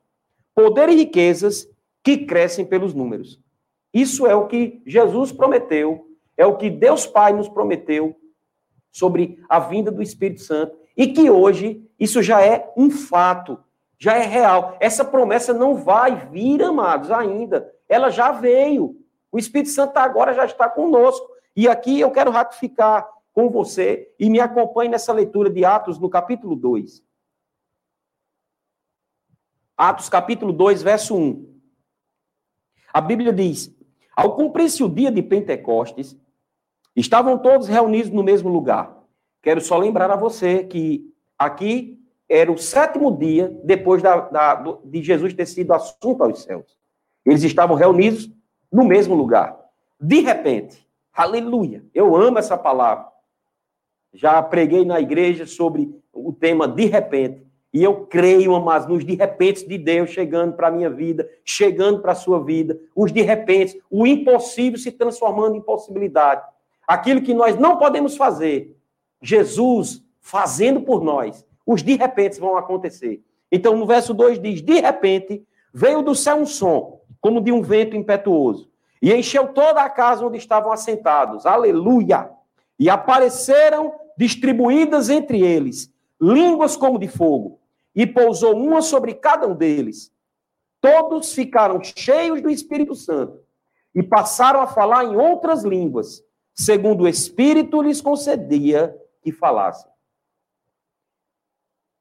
[0.53, 1.69] poder e riquezas
[2.03, 3.39] que crescem pelos números.
[3.93, 8.15] Isso é o que Jesus prometeu, é o que Deus Pai nos prometeu
[8.91, 13.59] sobre a vinda do Espírito Santo e que hoje isso já é um fato,
[13.97, 14.77] já é real.
[14.79, 18.99] Essa promessa não vai vir, amados, ainda ela já veio.
[19.31, 21.27] O Espírito Santo agora já está conosco.
[21.55, 26.09] E aqui eu quero ratificar com você e me acompanhe nessa leitura de Atos no
[26.09, 27.03] capítulo 2.
[29.75, 31.59] Atos capítulo 2, verso 1.
[32.91, 33.75] A Bíblia diz:
[34.15, 36.17] Ao cumprir-se o dia de Pentecostes,
[36.95, 38.97] estavam todos reunidos no mesmo lugar.
[39.41, 45.01] Quero só lembrar a você que aqui era o sétimo dia depois da, da, de
[45.01, 46.76] Jesus ter sido assunto aos céus.
[47.27, 48.31] Eles estavam reunidos
[48.71, 49.59] no mesmo lugar.
[49.99, 53.05] De repente, aleluia, eu amo essa palavra.
[54.13, 57.45] Já preguei na igreja sobre o tema de repente.
[57.73, 61.99] E eu creio, mas nos de repente de Deus chegando para a minha vida, chegando
[61.99, 66.41] para a sua vida, os de repente, o impossível se transformando em possibilidade.
[66.87, 68.73] Aquilo que nós não podemos fazer,
[69.21, 73.21] Jesus fazendo por nós, os de repente vão acontecer.
[73.51, 77.61] Então, no verso 2 diz: De repente veio do céu um som, como de um
[77.61, 78.69] vento impetuoso,
[79.01, 81.45] e encheu toda a casa onde estavam assentados.
[81.45, 82.29] Aleluia!
[82.79, 87.59] E apareceram distribuídas entre eles línguas como de fogo,
[87.95, 90.11] e pousou uma sobre cada um deles.
[90.81, 93.39] Todos ficaram cheios do Espírito Santo
[93.93, 99.89] e passaram a falar em outras línguas, segundo o Espírito lhes concedia que falassem.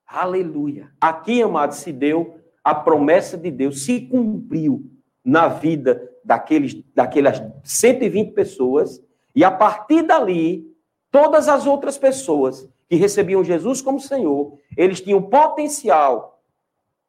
[0.06, 0.92] Aleluia.
[1.00, 4.90] Aqui, amados, se deu a promessa de Deus, se cumpriu
[5.26, 9.02] na vida daqueles, daquelas 120 pessoas,
[9.34, 10.72] e a partir dali,
[11.10, 16.40] todas as outras pessoas que recebiam Jesus como Senhor, eles tinham potencial,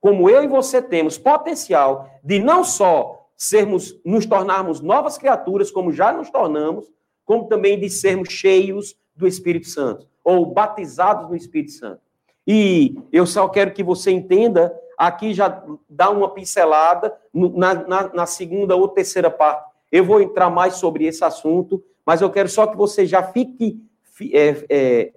[0.01, 5.91] como eu e você temos, potencial de não só sermos, nos tornarmos novas criaturas, como
[5.91, 6.91] já nos tornamos,
[7.23, 12.01] como também de sermos cheios do Espírito Santo, ou batizados no Espírito Santo.
[12.47, 18.25] E eu só quero que você entenda, aqui já dá uma pincelada, na, na, na
[18.25, 22.65] segunda ou terceira parte, eu vou entrar mais sobre esse assunto, mas eu quero só
[22.65, 23.79] que você já fique
[24.33, 25.13] é, é,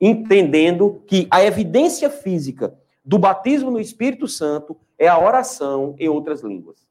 [0.00, 6.42] entendendo que a evidência física do batismo no Espírito Santo é a oração em outras
[6.42, 6.86] línguas.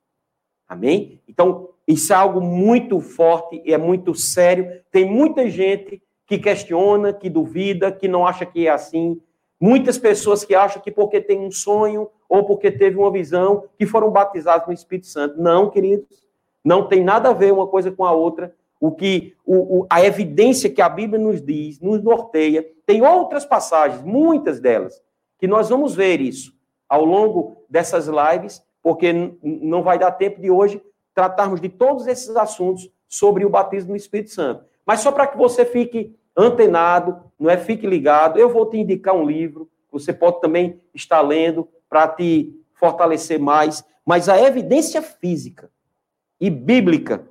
[0.67, 1.21] Amém?
[1.27, 4.81] Então, isso é algo muito forte e é muito sério.
[4.91, 9.19] Tem muita gente que questiona, que duvida, que não acha que é assim.
[9.59, 13.85] Muitas pessoas que acham que porque tem um sonho ou porque teve uma visão, que
[13.85, 15.41] foram batizados no Espírito Santo.
[15.41, 16.23] Não, queridos.
[16.63, 20.03] Não tem nada a ver uma coisa com a outra o que o, o, a
[20.03, 22.67] evidência que a Bíblia nos diz, nos norteia.
[22.85, 25.01] Tem outras passagens, muitas delas,
[25.39, 26.53] que nós vamos ver isso
[26.89, 32.35] ao longo dessas lives, porque não vai dar tempo de hoje tratarmos de todos esses
[32.35, 34.65] assuntos sobre o batismo no Espírito Santo.
[34.85, 37.57] Mas só para que você fique antenado, não é?
[37.57, 38.39] Fique ligado.
[38.39, 43.83] Eu vou te indicar um livro, você pode também estar lendo para te fortalecer mais,
[44.05, 45.69] mas a evidência física
[46.39, 47.27] e bíblica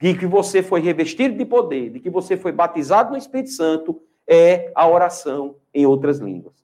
[0.00, 4.02] de que você foi revestido de poder, de que você foi batizado no Espírito Santo,
[4.26, 6.54] é a oração em outras línguas.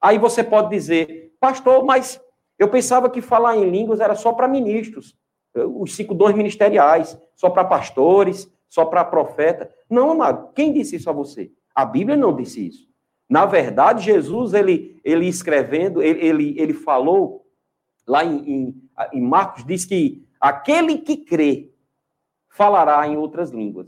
[0.00, 2.20] Aí você pode dizer, pastor, mas
[2.58, 5.16] eu pensava que falar em línguas era só para ministros,
[5.54, 9.70] os cinco dons ministeriais, só para pastores, só para profeta.
[9.88, 11.50] Não, amado, quem disse isso a você?
[11.74, 12.88] A Bíblia não disse isso.
[13.28, 17.44] Na verdade, Jesus, ele, ele escrevendo, ele, ele, ele falou,
[18.06, 21.72] lá em, em, em Marcos, diz que aquele que crê
[22.48, 23.86] falará em outras línguas.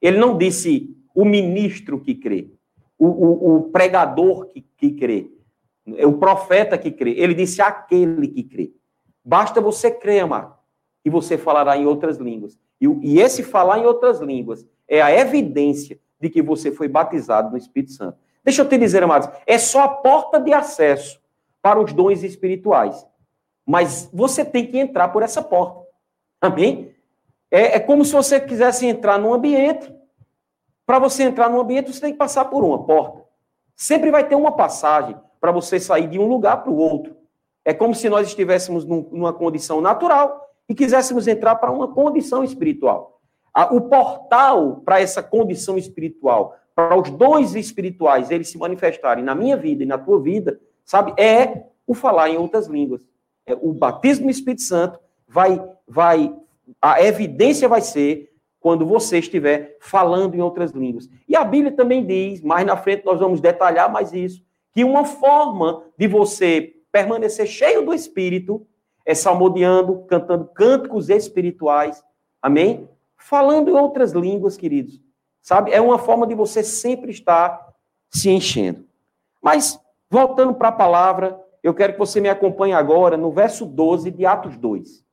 [0.00, 2.50] Ele não disse o ministro que crê,
[2.98, 5.30] o, o, o pregador que, que crê,
[5.86, 7.12] o profeta que crê.
[7.12, 8.72] Ele disse aquele que crê.
[9.24, 10.56] Basta você crer, amado,
[11.04, 12.58] e você falará em outras línguas.
[12.82, 17.48] E, e esse falar em outras línguas é a evidência de que você foi batizado
[17.48, 18.18] no Espírito Santo.
[18.42, 21.20] Deixa eu te dizer, amados, é só a porta de acesso
[21.62, 23.06] para os dons espirituais.
[23.64, 25.86] Mas você tem que entrar por essa porta.
[26.40, 26.92] Amém?
[27.48, 29.94] É, é como se você quisesse entrar num ambiente.
[30.84, 33.22] Para você entrar num ambiente, você tem que passar por uma porta.
[33.76, 37.16] Sempre vai ter uma passagem para você sair de um lugar para o outro.
[37.64, 42.42] É como se nós estivéssemos num, numa condição natural e quiséssemos entrar para uma condição
[42.42, 43.20] espiritual.
[43.70, 49.56] O portal para essa condição espiritual, para os dons espirituais eles se manifestarem na minha
[49.56, 53.06] vida e na tua vida, sabe, é o falar em outras línguas.
[53.46, 54.98] É, o batismo no Espírito Santo
[55.28, 56.34] vai, vai
[56.80, 61.08] a evidência vai ser quando você estiver falando em outras línguas.
[61.28, 65.04] E a Bíblia também diz, mais na frente nós vamos detalhar mais isso, que uma
[65.04, 68.66] forma de você permanecer cheio do Espírito
[69.04, 72.02] é salmodiando, cantando cânticos espirituais,
[72.40, 72.88] amém?
[73.16, 75.00] Falando em outras línguas, queridos.
[75.40, 75.72] Sabe?
[75.72, 77.74] É uma forma de você sempre estar
[78.10, 78.86] se enchendo.
[79.42, 84.10] Mas, voltando para a palavra, eu quero que você me acompanhe agora no verso 12
[84.10, 85.04] de Atos 2.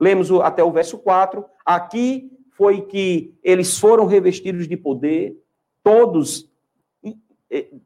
[0.00, 1.44] Lemos até o verso 4.
[1.64, 5.36] Aqui foi que eles foram revestidos de poder,
[5.82, 6.48] todos,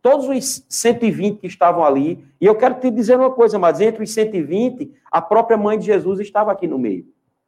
[0.01, 2.25] todos os 120 que estavam ali.
[2.41, 5.87] E eu quero te dizer uma coisa, mas entre os 120, a própria mãe de
[5.87, 7.07] Jesus estava aqui no meio.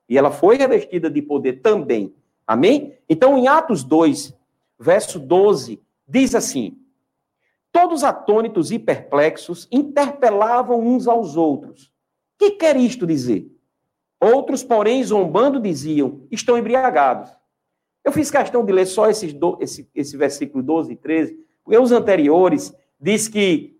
[0.08, 2.14] E ela foi revestida de poder também.
[2.46, 2.94] Amém?
[3.08, 4.36] Então, em Atos 2,
[4.78, 6.76] verso 12, diz assim:
[7.70, 11.92] Todos atônitos e perplexos interpelavam uns aos outros.
[12.36, 13.46] Que quer isto dizer?
[14.20, 17.30] Outros, porém, zombando, diziam: estão embriagados.
[18.04, 21.49] Eu fiz questão de ler só esses do, esse, esse versículo 12 e 13, porque
[21.78, 23.78] os anteriores diz que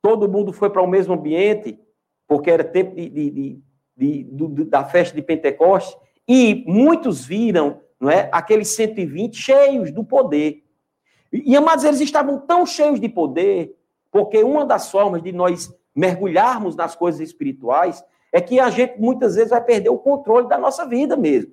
[0.00, 1.78] todo mundo foi para o mesmo ambiente,
[2.26, 3.62] porque era tempo de, de,
[3.96, 5.96] de, da festa de Pentecostes,
[6.26, 10.64] e muitos viram não é, aqueles 120 cheios do poder.
[11.32, 13.76] E, amados, eles estavam tão cheios de poder,
[14.10, 19.36] porque uma das formas de nós mergulharmos nas coisas espirituais é que a gente muitas
[19.36, 21.52] vezes vai perder o controle da nossa vida mesmo.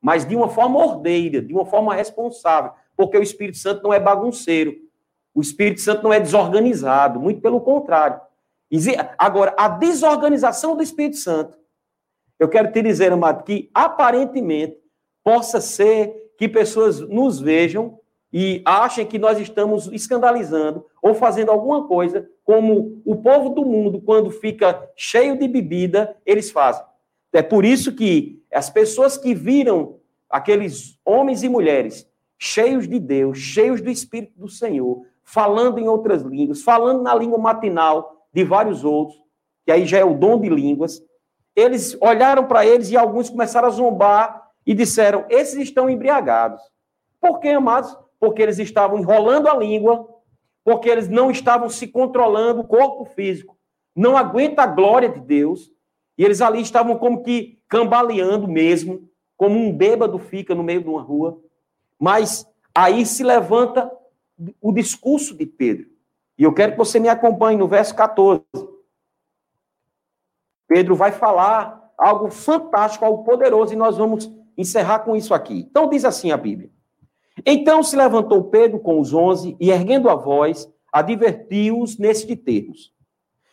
[0.00, 3.98] Mas de uma forma ordeira, de uma forma responsável, porque o Espírito Santo não é
[3.98, 4.74] bagunceiro.
[5.34, 8.20] O Espírito Santo não é desorganizado, muito pelo contrário.
[9.16, 11.56] Agora, a desorganização do Espírito Santo
[12.38, 14.78] eu quero te dizer, amado, que aparentemente
[15.24, 17.98] possa ser que pessoas nos vejam
[18.32, 24.00] e achem que nós estamos escandalizando ou fazendo alguma coisa como o povo do mundo,
[24.00, 26.84] quando fica cheio de bebida, eles fazem.
[27.32, 29.98] É por isso que as pessoas que viram
[30.30, 32.08] aqueles homens e mulheres
[32.38, 37.38] cheios de Deus, cheios do Espírito do Senhor, falando em outras línguas, falando na língua
[37.38, 39.20] matinal de vários outros,
[39.66, 41.02] que aí já é o dom de línguas,
[41.54, 46.62] eles olharam para eles e alguns começaram a zombar e disseram: esses estão embriagados.
[47.20, 47.96] Por quê, amados?
[48.20, 50.08] Porque eles estavam enrolando a língua,
[50.64, 53.58] porque eles não estavam se controlando o corpo físico,
[53.94, 55.70] não aguenta a glória de Deus,
[56.16, 60.88] e eles ali estavam como que cambaleando mesmo, como um bêbado fica no meio de
[60.88, 61.40] uma rua.
[61.98, 63.90] Mas aí se levanta
[64.60, 65.86] o discurso de Pedro.
[66.38, 68.42] E eu quero que você me acompanhe no verso 14.
[70.68, 75.66] Pedro vai falar algo fantástico, algo poderoso, e nós vamos encerrar com isso aqui.
[75.68, 76.70] Então, diz assim a Bíblia:
[77.44, 82.92] Então se levantou Pedro com os onze e, erguendo a voz, advertiu-os nestes termos: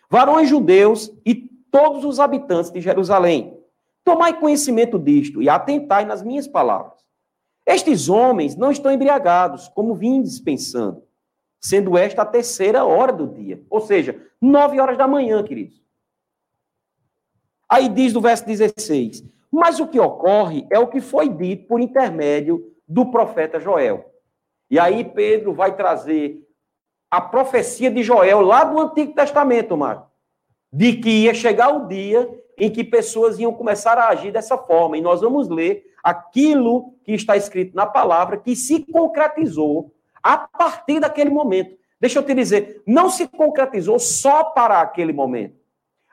[0.09, 1.33] Varões judeus e
[1.71, 3.57] todos os habitantes de Jerusalém,
[4.03, 6.94] tomai conhecimento disto e atentai nas minhas palavras.
[7.65, 11.03] Estes homens não estão embriagados, como vim dispensando,
[11.59, 15.83] sendo esta a terceira hora do dia, ou seja, nove horas da manhã, queridos.
[17.67, 21.79] Aí diz no verso 16: Mas o que ocorre é o que foi dito por
[21.79, 24.13] intermédio do profeta Joel.
[24.69, 26.45] E aí Pedro vai trazer
[27.09, 30.11] a profecia de Joel lá do Antigo Testamento, Marco,
[30.71, 34.97] de que ia chegar o dia em que pessoas iam começar a agir dessa forma.
[34.97, 39.91] E nós vamos ler aquilo que está escrito na palavra que se concretizou
[40.21, 41.75] a partir daquele momento.
[41.99, 45.55] Deixa eu te dizer, não se concretizou só para aquele momento.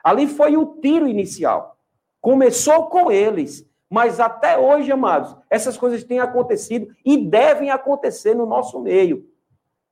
[0.03, 1.77] Ali foi o tiro inicial.
[2.19, 8.47] Começou com eles, mas até hoje, amados, essas coisas têm acontecido e devem acontecer no
[8.47, 9.29] nosso meio.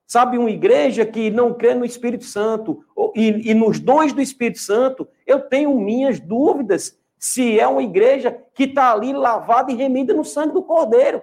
[0.08, 2.84] Sabe, uma igreja que não crê no Espírito Santo
[3.16, 8.36] e, e nos dons do Espírito Santo, eu tenho minhas dúvidas se é uma igreja
[8.56, 11.22] que está ali lavada e remida no sangue do Cordeiro.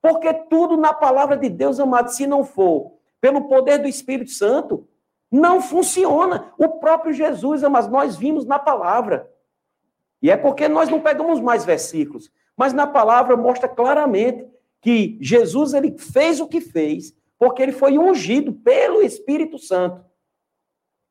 [0.00, 4.86] Porque tudo na palavra de Deus, amado, se não for pelo poder do Espírito Santo,
[5.28, 6.54] não funciona.
[6.56, 9.28] O próprio Jesus, mas nós vimos na palavra.
[10.22, 14.46] E é porque nós não pegamos mais versículos, mas na palavra mostra claramente
[14.80, 20.04] que Jesus ele fez o que fez, porque ele foi ungido pelo Espírito Santo.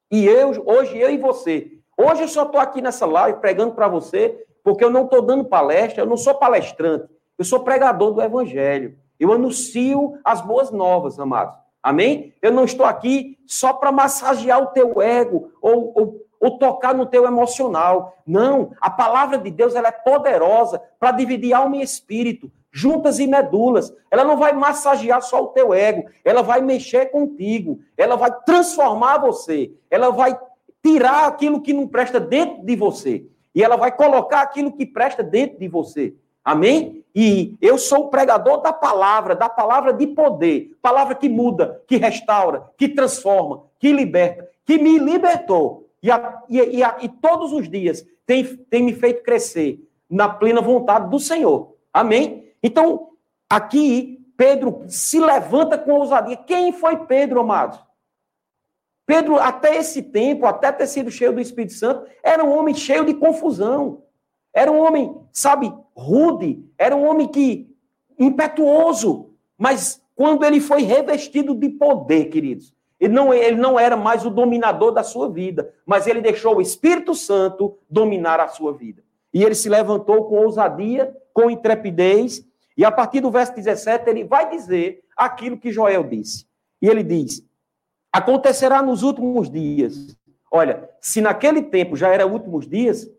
[0.10, 3.90] E eu, hoje eu e você, Hoje eu só estou aqui nessa live pregando para
[3.90, 8.22] você, porque eu não estou dando palestra, eu não sou palestrante, eu sou pregador do
[8.22, 8.98] Evangelho.
[9.20, 11.54] Eu anuncio as boas novas, amados.
[11.84, 12.34] Amém?
[12.42, 17.06] Eu não estou aqui só para massagear o teu ego ou, ou, ou, tocar no
[17.06, 18.16] teu emocional.
[18.26, 23.28] Não, a palavra de Deus ela é poderosa para dividir alma e espírito, juntas e
[23.28, 23.94] medulas.
[24.10, 29.18] Ela não vai massagear só o teu ego, ela vai mexer contigo, ela vai transformar
[29.18, 30.40] você, ela vai
[30.84, 33.26] tirar aquilo que não presta dentro de você.
[33.54, 36.14] E ela vai colocar aquilo que presta dentro de você.
[36.44, 37.04] Amém?
[37.14, 41.98] E eu sou o pregador da palavra, da palavra de poder, palavra que muda, que
[41.98, 45.90] restaura, que transforma, que liberta, que me libertou.
[46.02, 50.62] E, a, e, a, e todos os dias tem, tem me feito crescer na plena
[50.62, 51.76] vontade do Senhor.
[51.94, 52.52] Amém?
[52.64, 53.10] Então,
[53.50, 56.38] aqui, Pedro se levanta com ousadia.
[56.38, 57.80] Quem foi Pedro, amados?
[59.10, 63.04] Pedro, até esse tempo, até ter sido cheio do Espírito Santo, era um homem cheio
[63.04, 64.04] de confusão.
[64.54, 66.64] Era um homem, sabe, rude.
[66.78, 67.76] Era um homem que
[68.20, 69.32] impetuoso.
[69.58, 74.30] Mas quando ele foi revestido de poder, queridos, ele não, ele não era mais o
[74.30, 79.04] dominador da sua vida, mas ele deixou o Espírito Santo dominar a sua vida.
[79.34, 82.46] E ele se levantou com ousadia, com intrepidez,
[82.78, 86.46] e a partir do verso 17 ele vai dizer aquilo que Joel disse.
[86.80, 87.44] E ele diz:
[88.12, 90.18] Acontecerá nos últimos dias.
[90.52, 93.10] Olha, se naquele tempo já era últimos dias,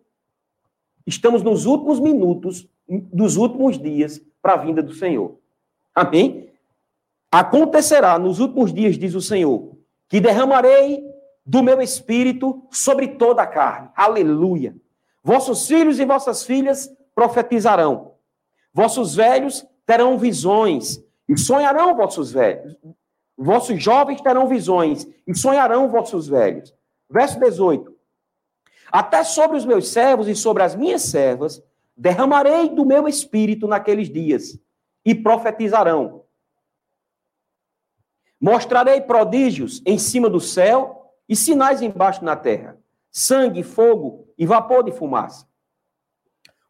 [1.06, 5.38] estamos nos últimos minutos dos últimos dias para a vinda do Senhor.
[5.94, 6.50] Amém?
[7.30, 9.76] Acontecerá nos últimos dias, diz o Senhor,
[10.08, 11.04] que derramarei
[11.46, 13.90] do meu espírito sobre toda a carne.
[13.94, 14.74] Aleluia.
[15.22, 18.14] Vossos filhos e vossas filhas profetizarão.
[18.72, 22.76] Vossos velhos terão visões e sonharão vossos velhos.
[23.42, 26.74] Vossos jovens terão visões e sonharão vossos velhos.
[27.08, 27.90] Verso 18.
[28.92, 31.62] Até sobre os meus servos e sobre as minhas servas
[31.96, 34.60] derramarei do meu espírito naqueles dias
[35.02, 36.24] e profetizarão.
[38.38, 42.78] Mostrarei prodígios em cima do céu e sinais embaixo na terra:
[43.10, 45.48] sangue, fogo e vapor de fumaça.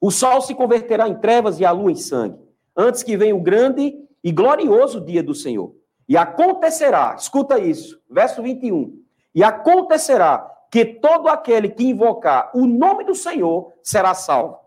[0.01, 2.39] O sol se converterá em trevas e a lua em sangue,
[2.77, 5.80] antes que venha o grande e glorioso dia do Senhor.
[6.11, 9.01] E acontecerá, escuta isso, verso 21.
[9.33, 14.59] E acontecerá que todo aquele que invocar o nome do Senhor será salvo.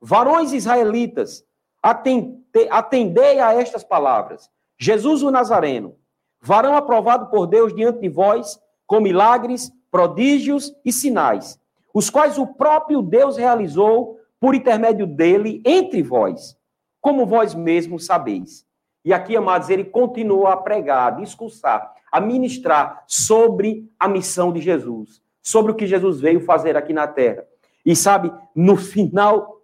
[0.00, 1.44] Varões israelitas,
[1.80, 4.50] atendei a estas palavras.
[4.76, 5.94] Jesus o Nazareno,
[6.40, 11.60] varão aprovado por Deus diante de vós, com milagres, prodígios e sinais,
[11.94, 16.56] os quais o próprio Deus realizou por intermédio dele entre vós,
[17.00, 18.66] como vós mesmos sabeis.
[19.08, 24.60] E aqui, amados, ele continuou a pregar, a discursar, a ministrar sobre a missão de
[24.60, 27.42] Jesus, sobre o que Jesus veio fazer aqui na terra.
[27.86, 29.62] E sabe, no final,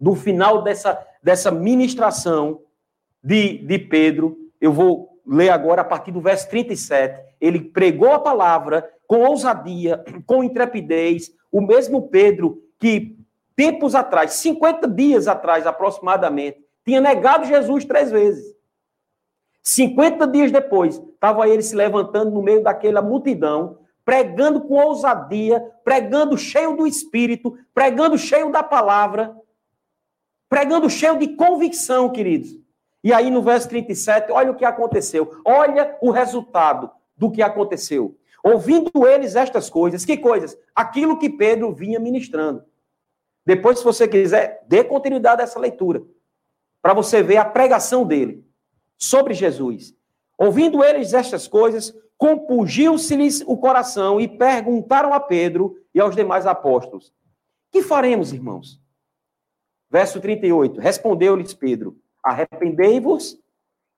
[0.00, 2.60] no final dessa, dessa ministração
[3.20, 7.20] de, de Pedro, eu vou ler agora a partir do verso 37.
[7.40, 13.18] Ele pregou a palavra com ousadia, com intrepidez, o mesmo Pedro que
[13.56, 18.56] tempos atrás, 50 dias atrás aproximadamente, tinha negado Jesus três vezes.
[19.62, 26.38] 50 dias depois, estava ele se levantando no meio daquela multidão, pregando com ousadia, pregando
[26.38, 29.36] cheio do Espírito, pregando cheio da palavra,
[30.48, 32.58] pregando cheio de convicção, queridos.
[33.04, 35.40] E aí no verso 37, olha o que aconteceu.
[35.44, 38.16] Olha o resultado do que aconteceu.
[38.42, 40.56] Ouvindo eles estas coisas, que coisas?
[40.74, 42.64] Aquilo que Pedro vinha ministrando.
[43.44, 46.02] Depois, se você quiser, dê continuidade a essa leitura,
[46.80, 48.47] para você ver a pregação dele
[48.98, 49.94] sobre Jesus.
[50.36, 57.14] Ouvindo eles estas coisas, compungiu-se-lhes o coração e perguntaram a Pedro e aos demais apóstolos:
[57.70, 58.80] Que faremos, irmãos?
[59.90, 63.38] Verso 38: Respondeu-lhes Pedro: Arrependei-vos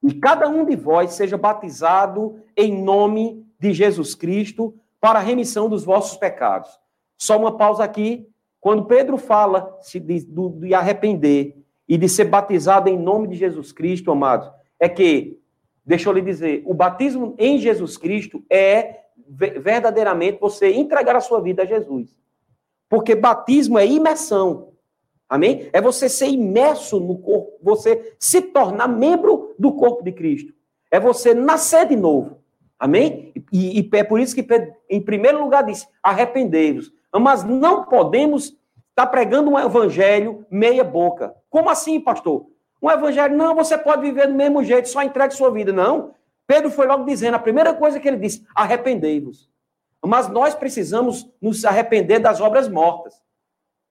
[0.03, 5.68] e cada um de vós seja batizado em nome de Jesus Cristo para a remissão
[5.68, 6.70] dos vossos pecados.
[7.18, 8.26] Só uma pausa aqui.
[8.61, 11.57] Quando Pedro fala de, de arrepender
[11.88, 14.51] e de ser batizado em nome de Jesus Cristo, amados,
[14.81, 15.39] é que,
[15.85, 21.41] deixa eu lhe dizer, o batismo em Jesus Cristo é verdadeiramente você entregar a sua
[21.41, 22.16] vida a Jesus.
[22.89, 24.70] Porque batismo é imersão.
[25.28, 25.68] Amém?
[25.72, 30.53] É você ser imerso no corpo, você se tornar membro do corpo de Cristo.
[30.91, 32.41] É você nascer de novo.
[32.76, 33.33] Amém?
[33.53, 34.45] E, e é por isso que,
[34.89, 36.93] em primeiro lugar, disse: arrependei-vos.
[37.14, 38.57] Mas não podemos estar
[38.97, 41.35] tá pregando um evangelho meia-boca.
[41.49, 42.47] Como assim, pastor?
[42.83, 45.72] Um evangelho, não, você pode viver do mesmo jeito, só entregue sua vida.
[45.72, 46.14] Não.
[46.47, 49.51] Pedro foi logo dizendo: a primeira coisa que ele disse: arrependei-vos.
[50.05, 53.20] Mas nós precisamos nos arrepender das obras mortas.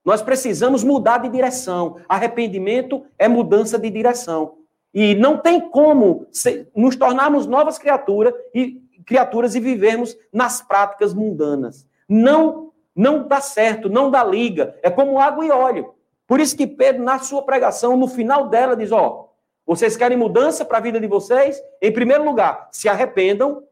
[0.04, 2.00] Nós precisamos mudar de direção.
[2.08, 4.56] Arrependimento é mudança de direção.
[4.92, 6.26] E não tem como
[6.74, 11.86] nos tornarmos novas criaturas e, criaturas e vivermos nas práticas mundanas.
[12.08, 14.76] Não, não dá certo, não dá liga.
[14.82, 15.94] É como água e óleo.
[16.30, 19.30] Por isso que Pedro, na sua pregação, no final dela, diz: Ó,
[19.66, 21.60] vocês querem mudança para a vida de vocês?
[21.82, 23.64] Em primeiro lugar, se arrependam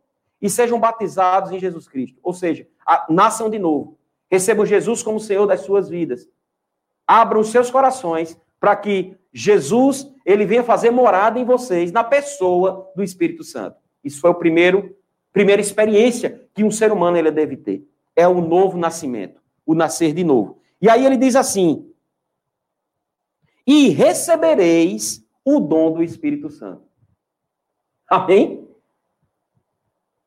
[0.43, 2.19] e sejam batizados em Jesus Cristo.
[2.21, 2.67] Ou seja,
[3.09, 3.97] nasçam de novo.
[4.29, 6.29] Recebam Jesus como Senhor das suas vidas.
[7.07, 12.91] Abram os seus corações para que Jesus ele venha fazer morada em vocês na pessoa
[12.97, 13.77] do Espírito Santo.
[14.03, 14.97] Isso foi o primeiro
[15.33, 17.87] primeira experiência que um ser humano ele deve ter.
[18.17, 20.59] É o novo nascimento, o nascer de novo.
[20.83, 21.88] E aí ele diz assim:
[23.69, 26.83] "E recebereis o dom do Espírito Santo".
[28.09, 28.67] Amém?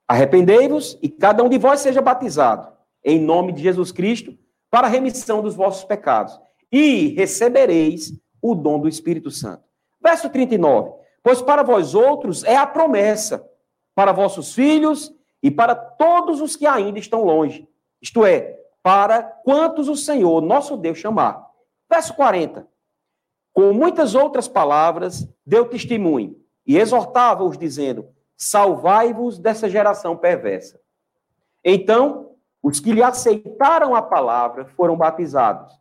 [0.08, 2.72] Arrependei-vos e cada um de vós seja batizado
[3.04, 4.38] em nome de Jesus Cristo
[4.70, 6.40] para a remissão dos vossos pecados
[6.72, 9.64] e recebereis o dom do Espírito Santo.
[10.02, 10.94] Verso 39.
[11.24, 13.48] Pois para vós outros é a promessa,
[13.94, 15.14] para vossos filhos
[15.44, 17.68] e para todos os que ainda estão longe.
[18.02, 21.46] Isto é, para quantos o Senhor, nosso Deus, chamar.
[21.90, 22.68] Verso 40.
[23.62, 26.36] Com muitas outras palavras, deu testemunho
[26.66, 30.80] e exortava-os, dizendo: Salvai-vos dessa geração perversa.
[31.64, 32.32] Então,
[32.64, 35.80] os que lhe aceitaram a palavra foram batizados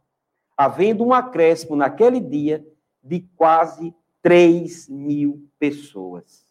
[0.58, 2.62] havendo um acréscimo naquele dia
[3.02, 6.44] de quase 3 mil pessoas.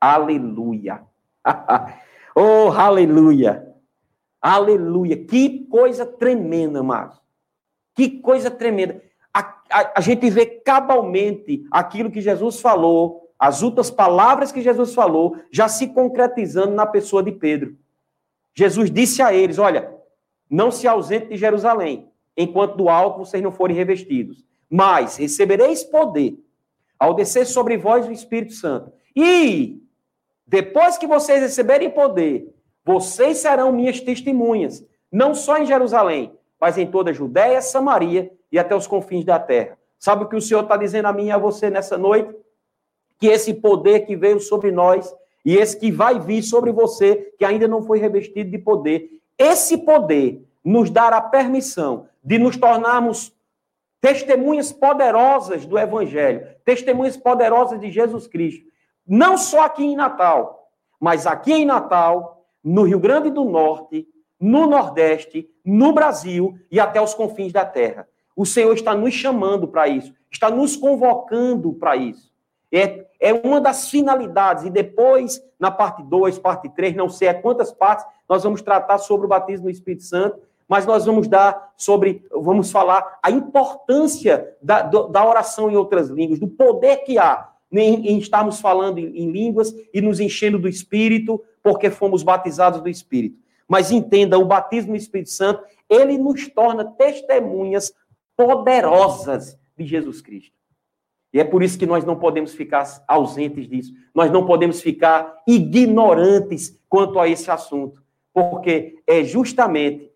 [0.00, 1.04] Aleluia!
[2.34, 3.64] oh, aleluia!
[4.42, 5.24] Aleluia!
[5.24, 7.22] Que coisa tremenda, amados.
[7.94, 9.00] Que coisa tremenda.
[9.34, 14.94] A, a, a, gente vê cabalmente aquilo que Jesus falou, as outras palavras que Jesus
[14.94, 17.76] falou, já se concretizando na pessoa de Pedro.
[18.54, 19.92] Jesus disse a eles: Olha,
[20.48, 24.44] não se ausente de Jerusalém, enquanto do alto vocês não forem revestidos.
[24.70, 26.38] Mas recebereis poder
[26.98, 28.92] ao descer sobre vós o Espírito Santo.
[29.16, 29.82] E
[30.46, 32.54] depois que vocês receberem poder,
[32.84, 38.58] vocês serão minhas testemunhas, não só em Jerusalém, mas em toda a Judéia, Samaria e
[38.58, 39.76] até os confins da terra.
[39.98, 42.32] Sabe o que o Senhor está dizendo a mim e a você nessa noite?
[43.18, 45.12] Que esse poder que veio sobre nós
[45.44, 49.78] e esse que vai vir sobre você, que ainda não foi revestido de poder, esse
[49.78, 53.34] poder nos dará permissão de nos tornarmos
[54.00, 58.64] testemunhas poderosas do Evangelho, testemunhas poderosas de Jesus Cristo.
[59.04, 64.06] Não só aqui em Natal, mas aqui em Natal, no Rio Grande do Norte,
[64.38, 68.06] no Nordeste, no Brasil e até os confins da terra.
[68.36, 72.32] O Senhor está nos chamando para isso, está nos convocando para isso.
[72.72, 77.34] É, é uma das finalidades, e depois, na parte 2, parte 3, não sei a
[77.34, 81.72] quantas partes, nós vamos tratar sobre o batismo no Espírito Santo, mas nós vamos dar
[81.76, 87.50] sobre, vamos falar a importância da, da oração em outras línguas, do poder que há
[87.70, 92.80] em, em estarmos falando em, em línguas e nos enchendo do Espírito, porque fomos batizados
[92.80, 93.38] do Espírito.
[93.68, 97.92] Mas entenda, o batismo no Espírito Santo, ele nos torna testemunhas
[98.36, 100.54] poderosas de Jesus Cristo.
[101.32, 103.92] E é por isso que nós não podemos ficar ausentes disso.
[104.14, 108.00] Nós não podemos ficar ignorantes quanto a esse assunto.
[108.32, 110.12] Porque é justamente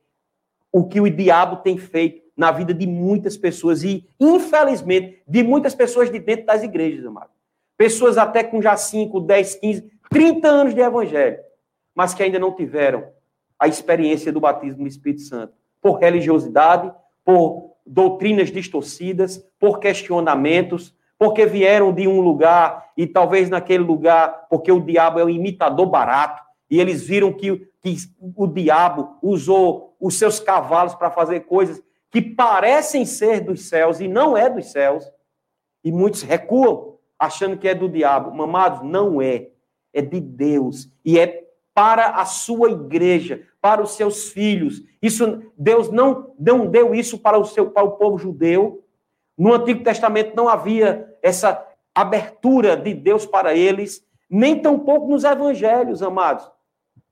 [0.70, 5.74] o que o diabo tem feito na vida de muitas pessoas e, infelizmente, de muitas
[5.74, 7.30] pessoas de dentro das igrejas, amado.
[7.76, 11.38] Pessoas até com já 5, 10, 15, 30 anos de evangelho,
[11.92, 13.08] mas que ainda não tiveram
[13.58, 16.92] a experiência do batismo no Espírito Santo, por religiosidade,
[17.24, 24.70] por doutrinas distorcidas, por questionamentos, porque vieram de um lugar e talvez naquele lugar, porque
[24.70, 27.96] o diabo é um imitador barato, e eles viram que, que
[28.36, 34.08] o diabo usou os seus cavalos para fazer coisas que parecem ser dos céus e
[34.08, 35.10] não é dos céus,
[35.82, 38.34] e muitos recuam achando que é do diabo.
[38.34, 39.48] Mamados, não é.
[39.92, 40.88] É de Deus.
[41.04, 44.82] E é para a sua igreja, para os seus filhos.
[45.02, 48.84] Isso Deus não, não deu isso para o seu para o povo judeu.
[49.36, 56.02] No Antigo Testamento não havia essa abertura de Deus para eles, nem tampouco nos evangelhos,
[56.02, 56.48] amados.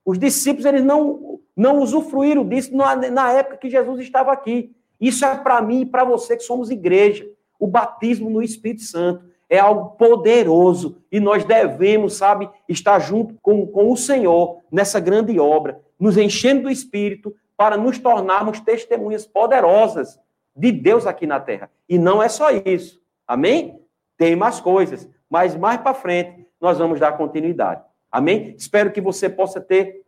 [0.04, 4.76] Os discípulos eles não não usufruíram disso na, na época que Jesus estava aqui.
[5.00, 7.26] Isso é para mim e para você que somos igreja.
[7.58, 13.66] O batismo no Espírito Santo é algo poderoso e nós devemos, sabe, estar junto com,
[13.66, 20.18] com o Senhor nessa grande obra, nos enchendo do Espírito para nos tornarmos testemunhas poderosas
[20.54, 21.70] de Deus aqui na terra.
[21.88, 23.00] E não é só isso.
[23.26, 23.80] Amém?
[24.16, 27.82] Tem mais coisas, mas mais para frente nós vamos dar continuidade.
[28.10, 28.54] Amém?
[28.56, 30.02] Espero que você possa ter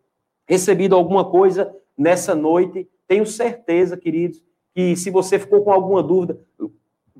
[0.46, 2.88] recebido alguma coisa nessa noite.
[3.06, 4.42] Tenho certeza, queridos,
[4.74, 6.40] que se você ficou com alguma dúvida,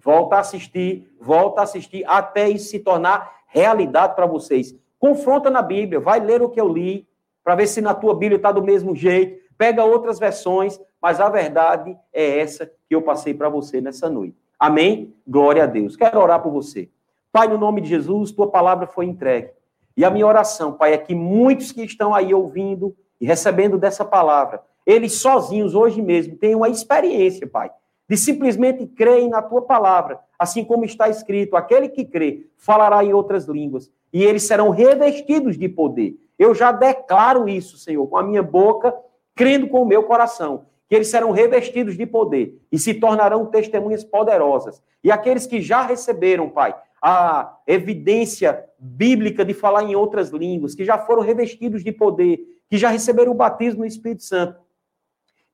[0.08, 4.74] volta a assistir, volta a assistir, até isso se tornar realidade para vocês.
[4.98, 7.06] Confronta na Bíblia, vai ler o que eu li,
[7.44, 9.38] para ver se na tua Bíblia está do mesmo jeito.
[9.58, 14.34] Pega outras versões, mas a verdade é essa que eu passei para você nessa noite.
[14.58, 15.14] Amém?
[15.26, 15.94] Glória a Deus.
[15.94, 16.88] Quero orar por você.
[17.30, 19.50] Pai, no nome de Jesus, tua palavra foi entregue.
[19.94, 24.06] E a minha oração, Pai, é que muitos que estão aí ouvindo e recebendo dessa
[24.06, 27.70] palavra, eles sozinhos hoje mesmo tenham a experiência, Pai,
[28.08, 33.12] de simplesmente crerem na tua palavra, assim como está escrito: aquele que crê falará em
[33.12, 36.16] outras línguas, e eles serão revestidos de poder.
[36.38, 38.94] Eu já declaro isso, Senhor, com a minha boca,
[39.34, 44.02] crendo com o meu coração, que eles serão revestidos de poder e se tornarão testemunhas
[44.02, 44.82] poderosas.
[45.02, 50.84] E aqueles que já receberam, Pai, a evidência bíblica de falar em outras línguas, que
[50.84, 54.58] já foram revestidos de poder, que já receberam o batismo no Espírito Santo,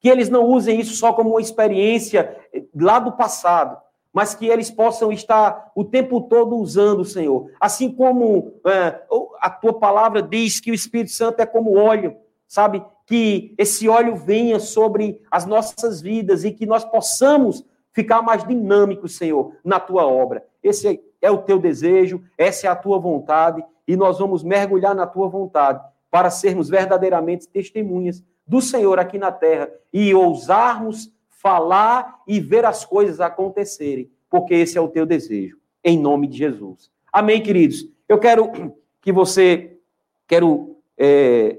[0.05, 2.37] que eles não usem isso só como uma experiência
[2.77, 3.79] lá do passado,
[4.13, 7.51] mas que eles possam estar o tempo todo usando, Senhor.
[7.59, 9.01] Assim como é,
[9.41, 12.15] a tua palavra diz que o Espírito Santo é como óleo,
[12.47, 12.85] sabe?
[13.07, 19.17] Que esse óleo venha sobre as nossas vidas e que nós possamos ficar mais dinâmicos,
[19.17, 20.45] Senhor, na tua obra.
[20.63, 25.07] Esse é o teu desejo, essa é a tua vontade, e nós vamos mergulhar na
[25.07, 25.81] tua vontade
[26.11, 32.85] para sermos verdadeiramente testemunhas do Senhor aqui na terra e ousarmos falar e ver as
[32.85, 36.91] coisas acontecerem, porque esse é o teu desejo, em nome de Jesus.
[37.13, 37.87] Amém, queridos?
[38.09, 38.51] Eu quero
[39.01, 39.79] que você,
[40.27, 41.59] quero é,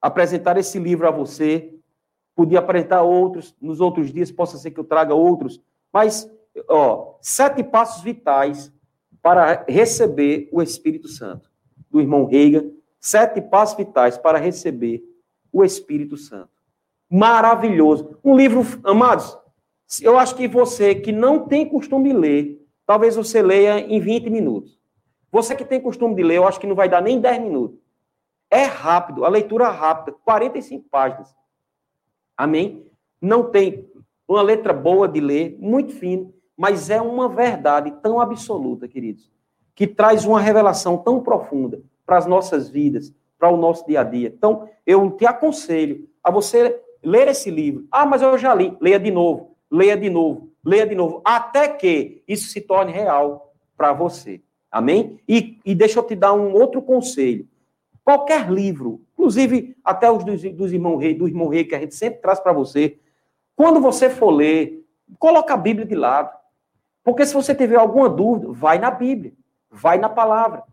[0.00, 1.74] apresentar esse livro a você,
[2.34, 5.60] podia apresentar outros, nos outros dias possa ser que eu traga outros,
[5.92, 6.30] mas,
[6.68, 8.72] ó, sete passos vitais
[9.20, 11.50] para receber o Espírito Santo,
[11.90, 12.64] do irmão Reiga,
[13.00, 15.02] sete passos vitais para receber
[15.56, 16.50] o Espírito Santo.
[17.10, 18.18] Maravilhoso.
[18.22, 19.38] Um livro, amados,
[20.02, 24.28] eu acho que você que não tem costume de ler, talvez você leia em 20
[24.28, 24.78] minutos.
[25.32, 27.80] Você que tem costume de ler, eu acho que não vai dar nem 10 minutos.
[28.50, 31.34] É rápido, a leitura rápida, 45 páginas.
[32.36, 32.86] Amém?
[33.18, 33.88] Não tem
[34.28, 39.32] uma letra boa de ler, muito fino, mas é uma verdade tão absoluta, queridos,
[39.74, 44.04] que traz uma revelação tão profunda para as nossas vidas, para o nosso dia a
[44.04, 44.32] dia.
[44.34, 47.86] Então, eu te aconselho a você ler esse livro.
[47.90, 48.76] Ah, mas eu já li.
[48.80, 53.52] Leia de novo, leia de novo, leia de novo, até que isso se torne real
[53.76, 54.40] para você.
[54.70, 55.20] Amém?
[55.28, 57.48] E, e deixa eu te dar um outro conselho.
[58.04, 61.94] Qualquer livro, inclusive até os dos, dos irmãos rei, do irmão rei que a gente
[61.94, 62.98] sempre traz para você,
[63.54, 64.84] quando você for ler,
[65.18, 66.30] coloca a Bíblia de lado.
[67.02, 69.32] Porque se você tiver alguma dúvida, vai na Bíblia,
[69.70, 70.64] vai na palavra.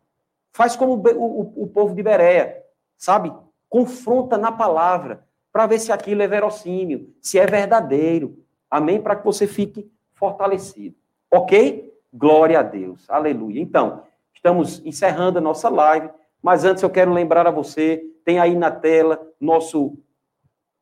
[0.54, 2.64] Faz como o, o, o povo de Berea,
[2.96, 3.34] sabe?
[3.68, 8.38] Confronta na palavra, para ver se aquilo é verossímil, se é verdadeiro.
[8.70, 9.02] Amém?
[9.02, 10.96] Para que você fique fortalecido.
[11.30, 11.94] Ok?
[12.14, 13.10] Glória a Deus.
[13.10, 13.62] Aleluia.
[13.62, 16.10] Então, estamos encerrando a nossa live,
[16.42, 19.98] mas antes eu quero lembrar a você, tem aí na tela nosso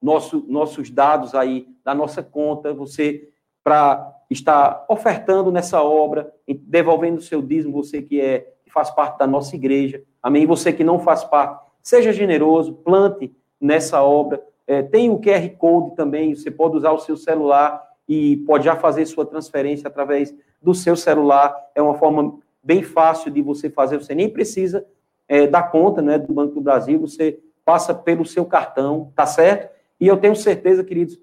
[0.02, 3.30] nosso, nossos dados aí da nossa conta, você
[3.64, 9.28] para estar ofertando nessa obra, devolvendo o seu dízimo, você que é faz parte da
[9.28, 10.46] nossa igreja, amém?
[10.46, 14.44] Você que não faz parte, seja generoso, plante nessa obra.
[14.66, 18.76] É, tem o QR Code também, você pode usar o seu celular e pode já
[18.76, 21.56] fazer sua transferência através do seu celular.
[21.76, 24.86] É uma forma bem fácil de você fazer, você nem precisa
[25.28, 29.72] é, dar conta né, do Banco do Brasil, você passa pelo seu cartão, tá certo?
[30.00, 31.20] E eu tenho certeza, queridos,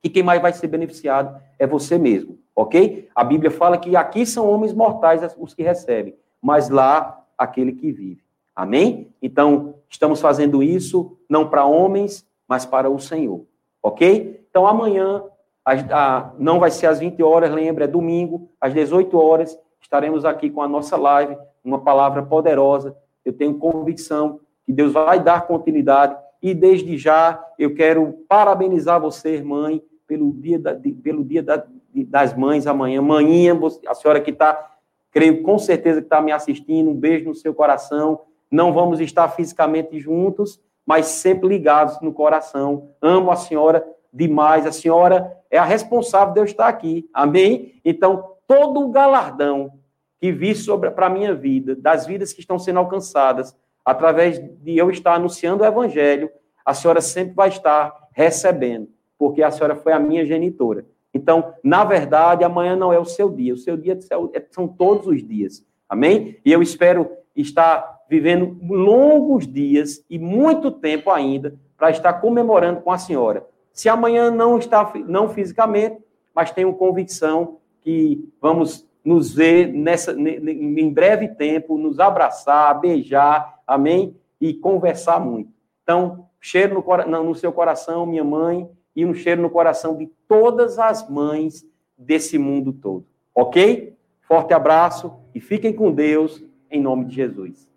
[0.00, 3.08] que quem mais vai ser beneficiado é você mesmo, ok?
[3.14, 7.92] A Bíblia fala que aqui são homens mortais os que recebem, mas lá aquele que
[7.92, 8.22] vive.
[8.54, 9.12] Amém?
[9.22, 13.44] Então, estamos fazendo isso não para homens, mas para o Senhor,
[13.82, 14.44] ok?
[14.50, 15.22] Então, amanhã,
[15.64, 20.50] a, não vai ser às 20 horas, lembra, é domingo, às 18 horas, estaremos aqui
[20.50, 22.96] com a nossa live, uma palavra poderosa.
[23.24, 29.42] Eu tenho convicção que Deus vai dar continuidade e desde já eu quero parabenizar você,
[29.42, 33.02] mãe, pelo dia, da, de, pelo dia da, de, das mães amanhã.
[33.02, 34.77] Manhinha, a senhora que está,
[35.18, 38.20] creio com certeza que está me assistindo, um beijo no seu coração.
[38.48, 42.90] Não vamos estar fisicamente juntos, mas sempre ligados no coração.
[43.02, 44.64] Amo a senhora demais.
[44.64, 47.10] A senhora é a responsável de eu estar aqui.
[47.12, 47.80] Amém?
[47.84, 49.72] Então, todo o galardão
[50.20, 54.78] que vi sobre para a minha vida, das vidas que estão sendo alcançadas, através de
[54.78, 56.30] eu estar anunciando o evangelho,
[56.64, 58.88] a senhora sempre vai estar recebendo,
[59.18, 60.86] porque a senhora foi a minha genitora.
[61.12, 63.98] Então, na verdade, amanhã não é o seu dia, o seu dia
[64.34, 65.64] é, são todos os dias.
[65.88, 66.36] Amém?
[66.44, 72.90] E eu espero estar vivendo longos dias e muito tempo ainda para estar comemorando com
[72.90, 73.46] a senhora.
[73.72, 75.98] Se amanhã não está não fisicamente,
[76.34, 84.16] mas tenho convicção que vamos nos ver nessa, em breve tempo, nos abraçar, beijar, amém?
[84.40, 85.50] E conversar muito.
[85.82, 88.68] Então, cheiro no, no seu coração, minha mãe,
[88.98, 91.64] e um cheiro no coração de todas as mães
[91.96, 93.06] desse mundo todo.
[93.32, 93.96] Ok?
[94.22, 97.67] Forte abraço e fiquem com Deus, em nome de Jesus.